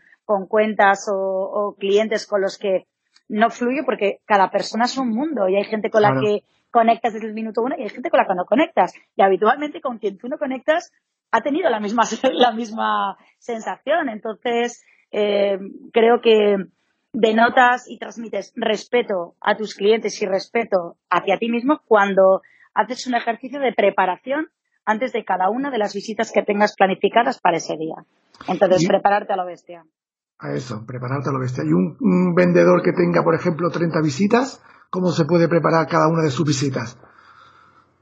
cuentas 0.48 1.08
o, 1.10 1.76
clientes 1.78 2.26
con 2.26 2.42
los 2.42 2.58
que 2.58 2.86
no 3.28 3.50
fluye 3.50 3.82
porque 3.84 4.18
cada 4.26 4.50
persona 4.50 4.84
es 4.84 4.98
un 4.98 5.08
mundo 5.10 5.48
y 5.48 5.56
hay 5.56 5.64
gente 5.64 5.90
con 5.90 6.02
la 6.02 6.12
que 6.20 6.42
conectas 6.70 7.14
desde 7.14 7.28
el 7.28 7.34
minuto 7.34 7.62
uno 7.62 7.76
y 7.78 7.82
hay 7.82 7.88
gente 7.88 8.10
con 8.10 8.18
la 8.18 8.26
que 8.26 8.34
no 8.34 8.44
conectas. 8.44 8.92
Y 9.16 9.22
habitualmente 9.22 9.80
con 9.80 9.98
quien 9.98 10.18
tú 10.18 10.28
no 10.28 10.38
conectas 10.38 10.92
ha 11.30 11.40
tenido 11.40 11.70
la 11.70 11.80
misma, 11.80 12.02
la 12.32 12.52
misma 12.52 13.16
sensación. 13.38 14.08
Entonces, 14.08 14.84
eh, 15.16 15.58
creo 15.92 16.20
que 16.20 16.56
denotas 17.12 17.88
y 17.88 17.98
transmites 17.98 18.52
respeto 18.56 19.36
a 19.40 19.56
tus 19.56 19.76
clientes 19.76 20.20
y 20.20 20.26
respeto 20.26 20.96
hacia 21.08 21.38
ti 21.38 21.48
mismo 21.48 21.80
cuando 21.86 22.42
haces 22.74 23.06
un 23.06 23.14
ejercicio 23.14 23.60
de 23.60 23.72
preparación 23.72 24.48
antes 24.84 25.12
de 25.12 25.24
cada 25.24 25.50
una 25.50 25.70
de 25.70 25.78
las 25.78 25.94
visitas 25.94 26.32
que 26.32 26.42
tengas 26.42 26.74
planificadas 26.74 27.38
para 27.38 27.58
ese 27.58 27.76
día. 27.76 28.04
Entonces, 28.48 28.88
prepararte 28.88 29.32
a 29.32 29.36
lo 29.36 29.46
bestia. 29.46 29.84
A 30.40 30.52
eso, 30.52 30.84
prepararte 30.84 31.30
a 31.30 31.32
lo 31.32 31.38
bestia. 31.38 31.62
Y 31.62 31.72
un, 31.72 32.34
vendedor 32.34 32.82
que 32.82 32.92
tenga, 32.92 33.22
por 33.22 33.36
ejemplo, 33.36 33.70
30 33.70 34.00
visitas, 34.02 34.60
¿cómo 34.90 35.12
se 35.12 35.26
puede 35.26 35.48
preparar 35.48 35.86
cada 35.86 36.08
una 36.08 36.24
de 36.24 36.30
sus 36.30 36.44
visitas? 36.44 36.98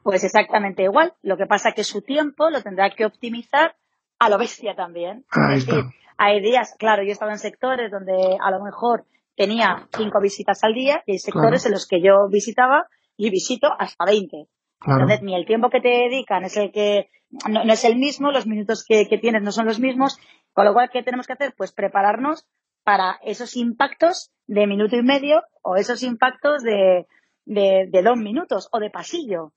Pues 0.02 0.24
exactamente 0.24 0.82
igual. 0.82 1.12
Lo 1.22 1.36
que 1.36 1.44
pasa 1.44 1.68
es 1.68 1.74
que 1.74 1.84
su 1.84 2.00
tiempo 2.00 2.48
lo 2.48 2.62
tendrá 2.62 2.88
que 2.88 3.04
optimizar 3.04 3.76
a 4.22 4.28
lo 4.28 4.38
bestia 4.38 4.74
también. 4.76 5.24
Ahí 5.30 5.58
está. 5.58 5.90
hay 6.16 6.40
días, 6.40 6.76
claro, 6.78 7.02
yo 7.02 7.08
he 7.08 7.12
estado 7.12 7.32
en 7.32 7.38
sectores 7.38 7.90
donde 7.90 8.38
a 8.40 8.50
lo 8.52 8.62
mejor 8.62 9.04
tenía 9.36 9.88
cinco 9.96 10.20
visitas 10.20 10.62
al 10.62 10.74
día 10.74 11.02
y 11.06 11.12
hay 11.12 11.18
sectores 11.18 11.66
en 11.66 11.72
los 11.72 11.88
que 11.88 12.00
yo 12.00 12.28
visitaba 12.30 12.86
y 13.16 13.30
visito 13.30 13.68
hasta 13.76 14.04
20. 14.04 14.46
Entonces, 14.86 15.22
ni 15.22 15.34
el 15.34 15.44
tiempo 15.44 15.70
que 15.70 15.80
te 15.80 15.88
dedican 15.88 16.44
es 16.44 16.56
el 16.56 16.70
que, 16.70 17.10
no, 17.48 17.72
es 17.72 17.84
el 17.84 17.96
mismo, 17.96 18.30
los 18.30 18.46
minutos 18.46 18.84
que, 18.86 19.06
tienes 19.20 19.42
no 19.42 19.50
son 19.50 19.66
los 19.66 19.80
mismos, 19.80 20.18
con 20.52 20.66
lo 20.66 20.72
cual, 20.72 20.90
¿qué 20.92 21.02
tenemos 21.02 21.26
que 21.26 21.32
hacer? 21.32 21.54
Pues 21.56 21.72
prepararnos 21.72 22.46
para 22.84 23.18
esos 23.24 23.56
impactos 23.56 24.30
de 24.46 24.68
minuto 24.68 24.96
y 24.96 25.02
medio 25.02 25.42
o 25.62 25.76
esos 25.76 26.02
impactos 26.04 26.62
de, 26.62 27.06
de, 27.44 28.02
dos 28.04 28.18
minutos 28.18 28.68
o 28.70 28.78
de 28.78 28.90
pasillo. 28.90 29.52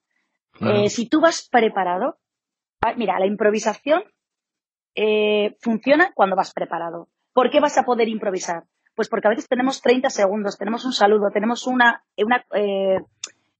Eh, 0.60 0.90
si 0.90 1.08
tú 1.08 1.22
vas 1.22 1.50
preparado, 1.52 2.18
ah, 2.82 2.94
mira, 2.96 3.20
la 3.20 3.28
improvisación 3.28 4.04
eh, 4.96 5.56
funciona 5.60 6.12
cuando 6.14 6.36
vas 6.36 6.54
preparado. 6.54 7.08
¿Por 7.34 7.50
qué 7.52 7.60
vas 7.60 7.78
a 7.78 7.84
poder 7.84 8.08
improvisar? 8.08 8.64
Pues 8.96 9.10
porque 9.10 9.28
a 9.28 9.32
veces 9.32 9.48
tenemos 9.48 9.82
30 9.82 10.10
segundos, 10.10 10.58
tenemos 10.58 10.86
un 10.86 10.94
saludo, 10.94 11.30
tenemos 11.34 11.68
una, 11.68 12.04
una 12.18 12.46
eh, 12.54 12.98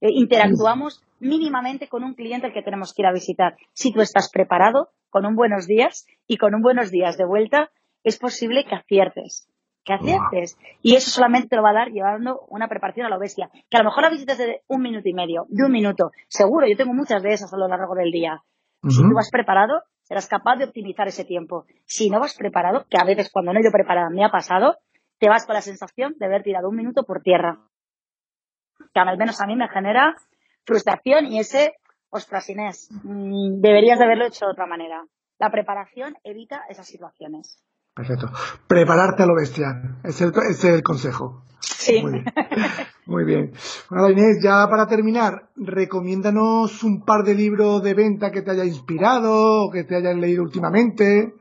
eh, 0.00 0.08
interactuamos 0.10 1.02
mínimamente 1.20 1.88
con 1.88 2.04
un 2.04 2.14
cliente 2.14 2.46
al 2.46 2.52
que 2.52 2.62
tenemos 2.62 2.94
que 2.94 3.02
ir 3.02 3.06
a 3.06 3.12
visitar. 3.12 3.56
Si 3.72 3.92
tú 3.92 4.00
estás 4.00 4.30
preparado, 4.30 4.90
con 5.10 5.26
un 5.26 5.36
buenos 5.36 5.66
días 5.66 6.06
y 6.26 6.36
con 6.36 6.54
un 6.54 6.62
buenos 6.62 6.90
días 6.90 7.16
de 7.16 7.26
vuelta, 7.26 7.70
es 8.02 8.18
posible 8.18 8.64
que 8.64 8.74
aciertes. 8.74 9.48
Que 9.84 9.94
aciertes. 9.94 10.58
Y 10.82 10.96
eso 10.96 11.10
solamente 11.10 11.48
te 11.48 11.56
lo 11.56 11.62
va 11.62 11.70
a 11.70 11.74
dar 11.74 11.88
llevando 11.90 12.40
una 12.48 12.68
preparación 12.68 13.06
a 13.06 13.10
la 13.10 13.18
bestia. 13.18 13.50
Que 13.70 13.76
a 13.76 13.80
lo 13.80 13.90
mejor 13.90 14.02
la 14.02 14.10
visitas 14.10 14.38
de 14.38 14.62
un 14.68 14.82
minuto 14.82 15.08
y 15.08 15.14
medio, 15.14 15.46
de 15.48 15.64
un 15.64 15.72
minuto. 15.72 16.10
Seguro, 16.28 16.66
yo 16.66 16.76
tengo 16.76 16.92
muchas 16.92 17.22
de 17.22 17.32
esas 17.32 17.52
a 17.52 17.56
lo 17.56 17.68
largo 17.68 17.94
del 17.94 18.10
día. 18.10 18.42
Si 18.88 19.02
tú 19.02 19.14
vas 19.14 19.30
preparado, 19.30 19.82
serás 20.06 20.26
capaz 20.28 20.56
de 20.56 20.64
optimizar 20.64 21.08
ese 21.08 21.24
tiempo. 21.24 21.66
Si 21.84 22.08
no 22.10 22.20
vas 22.20 22.34
preparado, 22.34 22.86
que 22.88 22.98
a 22.98 23.04
veces 23.04 23.30
cuando 23.30 23.52
no 23.52 23.58
he 23.58 23.62
ido 23.62 23.72
preparada 23.72 24.08
me 24.08 24.24
ha 24.24 24.30
pasado, 24.30 24.78
te 25.18 25.28
vas 25.28 25.46
con 25.46 25.54
la 25.54 25.62
sensación 25.62 26.14
de 26.18 26.26
haber 26.26 26.42
tirado 26.42 26.68
un 26.68 26.76
minuto 26.76 27.04
por 27.04 27.22
tierra 27.22 27.58
que 28.92 29.00
al 29.00 29.18
menos 29.18 29.40
a 29.40 29.46
mí 29.46 29.56
me 29.56 29.68
genera 29.68 30.16
frustración 30.64 31.26
y 31.26 31.38
ese, 31.38 31.74
ostras 32.10 32.48
Inés, 32.48 32.88
mm, 32.90 33.60
deberías 33.60 33.98
de 33.98 34.04
haberlo 34.04 34.26
hecho 34.26 34.46
de 34.46 34.52
otra 34.52 34.66
manera. 34.66 35.04
La 35.38 35.50
preparación 35.50 36.16
evita 36.24 36.64
esas 36.68 36.86
situaciones. 36.86 37.62
Perfecto. 37.96 38.28
Prepararte 38.68 39.22
a 39.22 39.26
lo 39.26 39.34
bestial. 39.34 39.96
Ese 40.04 40.26
es 40.50 40.64
el, 40.64 40.82
consejo. 40.82 41.42
Sí. 41.60 42.02
Muy 42.02 42.12
bien. 42.12 42.24
Muy 43.06 43.24
bien. 43.24 43.52
Bueno, 43.88 44.10
Inés, 44.10 44.38
ya 44.42 44.66
para 44.68 44.86
terminar, 44.86 45.48
recomiéndanos 45.56 46.84
un 46.84 47.04
par 47.04 47.22
de 47.22 47.34
libros 47.34 47.82
de 47.82 47.94
venta 47.94 48.30
que 48.30 48.42
te 48.42 48.50
haya 48.50 48.64
inspirado 48.64 49.64
o 49.64 49.70
que 49.70 49.84
te 49.84 49.96
hayan 49.96 50.20
leído 50.20 50.42
últimamente. 50.42 51.32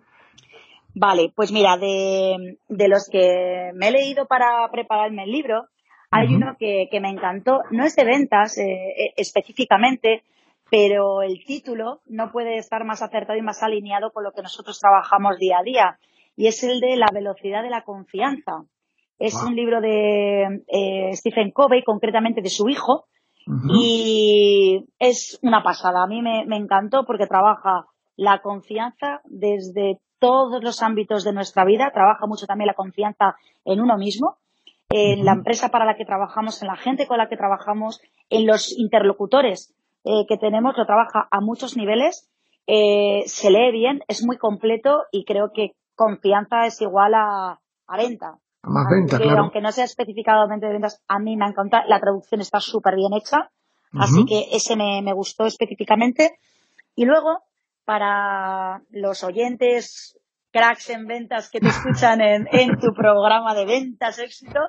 Vale, 0.94 1.34
pues 1.36 1.52
mira, 1.52 1.76
de, 1.76 2.58
de 2.70 2.88
los 2.88 3.10
que 3.12 3.72
me 3.74 3.90
he 3.90 3.92
leído 3.92 4.26
para 4.26 4.66
prepararme 4.72 5.24
el 5.24 5.32
libro, 5.32 5.68
hay 6.10 6.34
uno 6.34 6.56
que, 6.58 6.88
me 7.02 7.10
encantó, 7.10 7.64
no 7.72 7.84
es 7.84 7.98
de 7.98 8.06
ventas 8.06 8.58
eh, 8.58 8.64
eh, 8.64 9.14
específicamente, 9.18 10.24
pero 10.72 11.22
el 11.22 11.44
título 11.46 12.00
no 12.08 12.32
puede 12.32 12.58
estar 12.58 12.86
más 12.86 13.02
acertado 13.02 13.38
y 13.38 13.42
más 13.42 13.62
alineado 13.62 14.12
con 14.12 14.24
lo 14.24 14.32
que 14.32 14.42
nosotros 14.42 14.80
trabajamos 14.80 15.38
día 15.38 15.58
a 15.60 15.64
día, 15.64 16.00
y 16.36 16.48
es 16.48 16.64
el 16.64 16.80
de 16.80 16.96
la 16.98 17.08
velocidad 17.14 17.64
de 17.64 17.70
la 17.70 17.84
confianza. 17.84 18.64
Es 19.18 19.36
un 19.42 19.56
libro 19.56 19.80
de 19.80 20.64
eh, 20.68 21.12
Stephen 21.14 21.52
Covey, 21.52 21.84
concretamente 21.84 22.42
de 22.42 22.50
su 22.50 22.68
hijo, 22.68 23.06
y 23.70 24.86
es 25.00 25.40
una 25.42 25.64
pasada. 25.64 26.04
A 26.04 26.08
mí 26.08 26.22
me, 26.22 26.46
me 26.46 26.58
encantó 26.58 27.06
porque 27.06 27.28
trabaja 27.28 27.86
la 28.18 28.42
confianza 28.42 29.22
desde 29.26 30.00
todos 30.20 30.64
los 30.64 30.82
ámbitos 30.82 31.24
de 31.24 31.32
nuestra 31.32 31.64
vida, 31.64 31.92
trabaja 31.94 32.26
mucho 32.28 32.46
también 32.48 32.68
la 32.68 32.74
confianza 32.74 33.36
en 33.64 33.80
uno 33.80 33.98
mismo 33.98 34.38
en 34.90 35.26
la 35.26 35.34
empresa 35.34 35.70
para 35.70 35.86
la 35.86 35.96
que 35.96 36.06
trabajamos, 36.06 36.62
en 36.62 36.68
la 36.68 36.76
gente 36.76 37.08
con 37.08 37.18
la 37.18 37.28
que 37.28 37.38
trabajamos, 37.38 38.02
en 38.30 38.46
los 38.46 38.78
interlocutores 38.78 39.76
eh, 40.04 40.26
que 40.28 40.38
tenemos, 40.38 40.78
lo 40.78 40.86
trabaja 40.86 41.28
a 41.30 41.42
muchos 41.42 41.76
niveles, 41.76 42.30
eh, 42.68 43.24
se 43.26 43.52
lee 43.52 43.72
bien, 43.72 44.02
es 44.08 44.26
muy 44.26 44.38
completo 44.38 45.04
y 45.12 45.26
creo 45.26 45.52
que 45.54 45.74
confianza 45.96 46.66
es 46.66 46.82
igual 46.82 47.14
a, 47.16 47.60
venta. 47.98 48.38
más 48.64 48.88
venta, 48.90 49.18
claro. 49.18 49.42
Aunque 49.42 49.62
no 49.62 49.72
sea 49.72 49.86
especificadamente 49.86 50.66
de 50.66 50.74
ventas, 50.74 51.02
a 51.08 51.20
mí 51.20 51.36
me 51.38 51.46
encanta, 51.46 51.84
la 51.88 52.00
traducción 52.00 52.42
está 52.42 52.60
súper 52.60 52.96
bien 52.96 53.14
hecha, 53.14 53.50
así 53.94 54.26
que 54.26 54.50
ese 54.52 54.76
me, 54.76 55.02
me 55.02 55.14
gustó 55.14 55.46
específicamente. 55.46 56.38
Y 56.96 57.06
luego, 57.06 57.44
para 57.86 58.82
los 58.90 59.24
oyentes 59.24 60.18
cracks 60.56 60.90
en 60.90 61.06
ventas 61.06 61.50
que 61.50 61.60
te 61.60 61.68
escuchan 61.76 62.22
en, 62.22 62.80
tu 62.80 62.94
programa 62.94 63.54
de 63.54 63.66
ventas 63.66 64.20
éxito. 64.20 64.60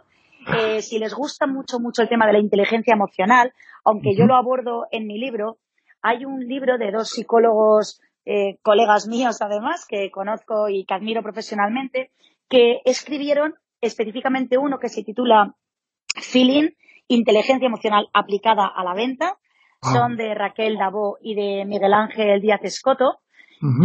Eh, 0.59 0.83
si 0.83 0.99
les 0.99 1.15
gusta 1.15 1.47
mucho, 1.47 1.79
mucho 1.81 2.03
el 2.03 2.09
tema 2.09 2.27
de 2.27 2.35
la 2.35 2.39
inteligencia 2.39 2.95
emocional, 2.95 3.53
aunque 3.85 4.15
yo 4.17 4.27
lo 4.27 4.37
abordo 4.37 4.87
en 4.91 5.07
mi 5.07 5.19
libro, 5.19 5.59
hay 6.03 6.25
un 6.25 6.47
libro 6.47 6.79
de 6.79 6.93
dos 6.93 7.11
psicólogos, 7.11 8.01
eh, 8.27 8.59
colegas 8.63 9.07
míos 9.07 9.41
además, 9.41 9.87
que 9.89 10.11
conozco 10.11 10.69
y 10.69 10.85
que 10.85 10.95
admiro 10.95 11.23
profesionalmente, 11.23 12.11
que 12.49 12.81
escribieron 12.85 13.55
específicamente 13.81 14.59
uno 14.59 14.79
que 14.79 14.89
se 14.89 15.05
titula 15.05 15.55
Feeling, 16.15 16.71
inteligencia 17.09 17.67
emocional 17.67 18.09
aplicada 18.13 18.67
a 18.67 18.83
la 18.83 18.95
venta. 18.95 19.39
Ah. 19.81 19.93
Son 19.93 20.17
de 20.17 20.35
Raquel 20.35 20.77
Dabó 20.77 21.19
y 21.21 21.35
de 21.35 21.65
Miguel 21.65 21.95
Ángel 21.95 22.41
Díaz 22.41 22.61
Escoto. 22.65 23.21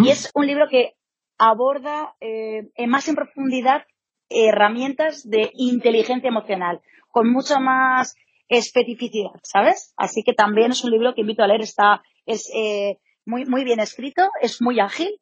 Y 0.04 0.10
es 0.10 0.30
un 0.36 0.48
libro 0.48 0.68
que 0.70 0.96
aborda 1.38 2.14
eh, 2.20 2.68
más 2.88 3.08
en 3.08 3.16
profundidad 3.16 3.86
herramientas 4.30 5.28
de 5.30 5.52
inteligencia 5.54 6.28
emocional, 6.28 6.82
con 7.10 7.32
mucha 7.32 7.60
más 7.60 8.16
especificidad, 8.50 9.40
¿sabes? 9.44 9.94
Así 9.96 10.24
que 10.24 10.34
también 10.34 10.72
es 10.72 10.84
un 10.84 10.92
libro 10.92 11.14
que 11.14 11.22
invito 11.22 11.44
a 11.44 11.48
leer, 11.48 11.62
está, 11.62 12.02
es 12.26 12.52
eh, 12.54 12.98
muy, 13.26 13.46
muy 13.46 13.64
bien 13.64 13.80
escrito, 13.80 14.30
es 14.42 14.62
muy 14.62 14.80
ágil 14.80 15.20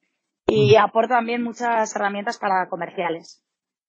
y 0.47 0.75
aporta 0.75 1.15
también 1.15 1.43
muchas 1.43 1.95
herramientas 1.95 2.37
para 2.37 2.67
comerciales. 2.69 3.43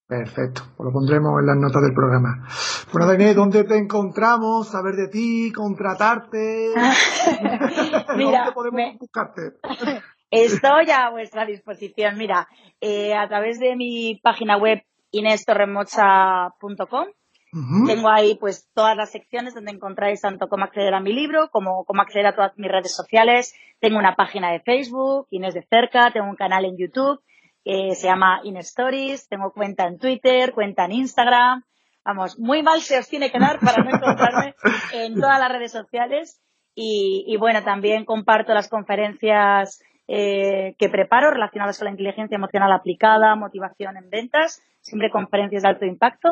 Perfecto, 0.07 0.63
pues 0.77 0.87
lo 0.87 0.93
pondremos 0.93 1.39
en 1.41 1.47
las 1.47 1.57
notas 1.57 1.83
del 1.83 1.95
programa. 1.95 2.49
Bueno, 2.93 3.07
Daniel, 3.07 3.37
¿dónde 3.37 3.63
te 3.63 3.77
encontramos? 3.79 4.69
Saber 4.69 4.97
de 4.97 5.07
ti, 5.07 5.53
contratarte. 5.53 6.71
Mira, 8.17 8.47
¿Dónde 8.47 8.53
podemos 8.53 8.99
buscarte? 8.99 9.53
Estoy 10.31 10.91
a 10.91 11.11
vuestra 11.11 11.47
disposición. 11.47 12.19
Mira, 12.19 12.49
eh, 12.81 13.15
a 13.15 13.29
través 13.29 13.61
de 13.61 13.77
mi 13.77 14.21
página 14.21 14.57
web 14.57 14.83
inestorremocha.com 15.13 17.07
tengo 17.53 18.09
ahí 18.09 18.37
pues 18.37 18.71
todas 18.75 18.97
las 18.97 19.11
secciones 19.11 19.55
donde 19.55 19.73
encontráis 19.73 20.21
tanto 20.21 20.49
cómo 20.49 20.65
acceder 20.65 20.95
a 20.95 21.01
mi 21.01 21.13
libro 21.13 21.51
como 21.51 21.85
cómo 21.85 22.01
acceder 22.03 22.27
a 22.27 22.35
todas 22.35 22.57
mis 22.57 22.71
redes 22.71 22.95
sociales. 22.95 23.55
Tengo 23.81 23.99
una 23.99 24.15
página 24.15 24.53
de 24.53 24.61
Facebook, 24.61 25.27
Inés 25.31 25.55
de 25.55 25.67
Cerca, 25.69 26.13
tengo 26.13 26.29
un 26.29 26.37
canal 26.37 26.65
en 26.65 26.77
YouTube 26.77 27.21
que 27.65 27.95
se 27.95 28.07
llama 28.07 28.41
Inestories, 28.45 29.29
tengo 29.29 29.53
cuenta 29.53 29.87
en 29.87 29.99
Twitter, 29.99 30.53
cuenta 30.53 30.85
en 30.85 30.93
Instagram. 30.93 31.65
Vamos, 32.05 32.39
muy 32.39 32.63
mal 32.63 32.81
se 32.81 32.99
os 32.99 33.09
tiene 33.09 33.31
que 33.31 33.39
dar 33.39 33.59
para 33.61 33.83
no 33.83 33.91
encontrarme 33.91 34.55
en 34.93 35.15
todas 35.21 35.39
las 35.39 35.51
redes 35.51 35.73
sociales. 35.73 36.41
Y, 36.75 37.25
y 37.27 37.37
bueno, 37.37 37.63
también 37.63 38.05
comparto 38.05 38.55
las 38.55 38.69
conferencias 38.69 39.83
eh, 40.13 40.75
que 40.79 40.89
preparo 40.89 41.31
relacionadas 41.31 41.79
con 41.79 41.85
la 41.85 41.93
inteligencia 41.93 42.35
emocional 42.35 42.73
aplicada, 42.73 43.37
motivación 43.37 43.97
en 43.97 44.11
ventas, 44.11 44.61
siempre 44.81 45.09
conferencias 45.09 45.63
de 45.63 45.69
alto 45.69 45.85
impacto, 45.85 46.29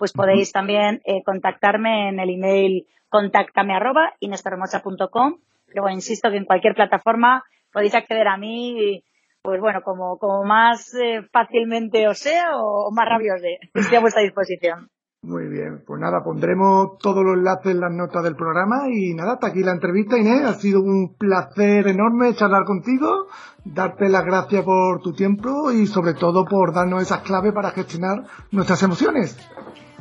pues 0.00 0.14
podéis 0.14 0.50
también 0.50 1.02
eh, 1.04 1.22
contactarme 1.22 2.08
en 2.08 2.20
el 2.20 2.30
email 2.30 2.86
contáctame 3.10 3.74
arroba 3.74 4.14
Pero 4.18 5.82
bueno, 5.82 5.94
insisto 5.94 6.30
que 6.30 6.38
en 6.38 6.46
cualquier 6.46 6.74
plataforma 6.74 7.44
podéis 7.70 7.94
acceder 7.94 8.26
a 8.26 8.38
mí, 8.38 9.04
pues 9.42 9.60
bueno, 9.60 9.82
como, 9.82 10.16
como 10.16 10.42
más 10.44 10.94
eh, 10.94 11.20
fácilmente 11.30 12.08
os 12.08 12.18
sea 12.18 12.56
o, 12.56 12.90
más 12.90 13.06
rápido 13.10 13.34
os 13.34 13.42
dé. 13.42 13.58
Estoy 13.74 13.98
a 13.98 14.00
vuestra 14.00 14.22
disposición. 14.22 14.88
Muy 15.22 15.48
bien, 15.48 15.82
pues 15.86 16.00
nada, 16.00 16.24
pondremos 16.24 16.96
todos 16.96 17.22
los 17.22 17.36
enlaces 17.36 17.72
en 17.72 17.80
las 17.80 17.92
notas 17.92 18.24
del 18.24 18.36
programa 18.36 18.88
y 18.88 19.12
nada, 19.12 19.34
hasta 19.34 19.48
aquí 19.48 19.62
la 19.62 19.72
entrevista, 19.72 20.16
Inés. 20.16 20.46
Ha 20.46 20.54
sido 20.54 20.80
un 20.80 21.14
placer 21.18 21.88
enorme 21.88 22.34
charlar 22.34 22.64
contigo, 22.64 23.26
darte 23.66 24.08
las 24.08 24.24
gracias 24.24 24.64
por 24.64 25.02
tu 25.02 25.12
tiempo 25.12 25.70
y 25.72 25.86
sobre 25.86 26.14
todo 26.14 26.46
por 26.46 26.72
darnos 26.72 27.02
esas 27.02 27.20
claves 27.20 27.52
para 27.52 27.72
gestionar 27.72 28.24
nuestras 28.50 28.82
emociones. 28.82 29.36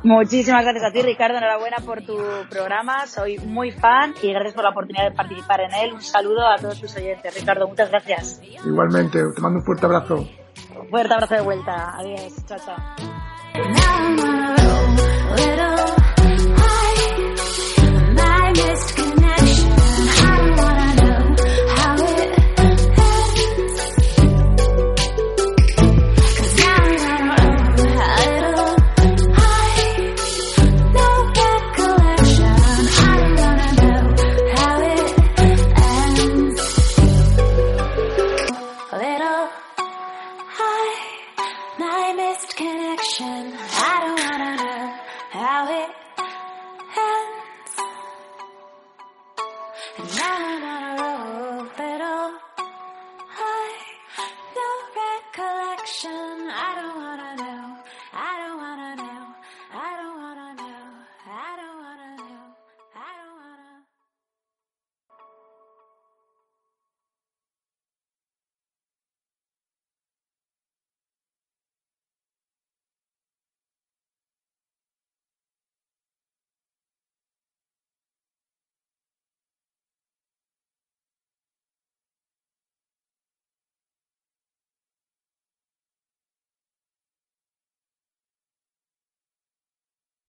Muchísimas 0.03 0.63
gracias 0.63 0.85
a 0.85 0.91
ti, 0.91 1.01
Ricardo. 1.01 1.37
Enhorabuena 1.37 1.77
por 1.85 2.01
tu 2.01 2.17
programa. 2.49 3.05
Soy 3.05 3.37
muy 3.39 3.71
fan 3.71 4.13
y 4.21 4.31
gracias 4.31 4.53
por 4.53 4.63
la 4.63 4.69
oportunidad 4.69 5.09
de 5.09 5.15
participar 5.15 5.61
en 5.61 5.73
él. 5.73 5.93
Un 5.93 6.01
saludo 6.01 6.47
a 6.47 6.57
todos 6.57 6.79
tus 6.79 6.95
oyentes. 6.95 7.35
Ricardo, 7.35 7.67
muchas 7.67 7.89
gracias. 7.89 8.41
Igualmente, 8.65 9.19
te 9.35 9.41
mando 9.41 9.59
un 9.59 9.65
fuerte 9.65 9.85
abrazo. 9.85 10.27
Un 10.79 10.89
fuerte 10.89 11.13
abrazo 11.13 11.35
de 11.35 11.41
vuelta. 11.41 11.97
Adiós. 11.97 12.45
Chao, 12.45 12.57
chao. 12.65 12.95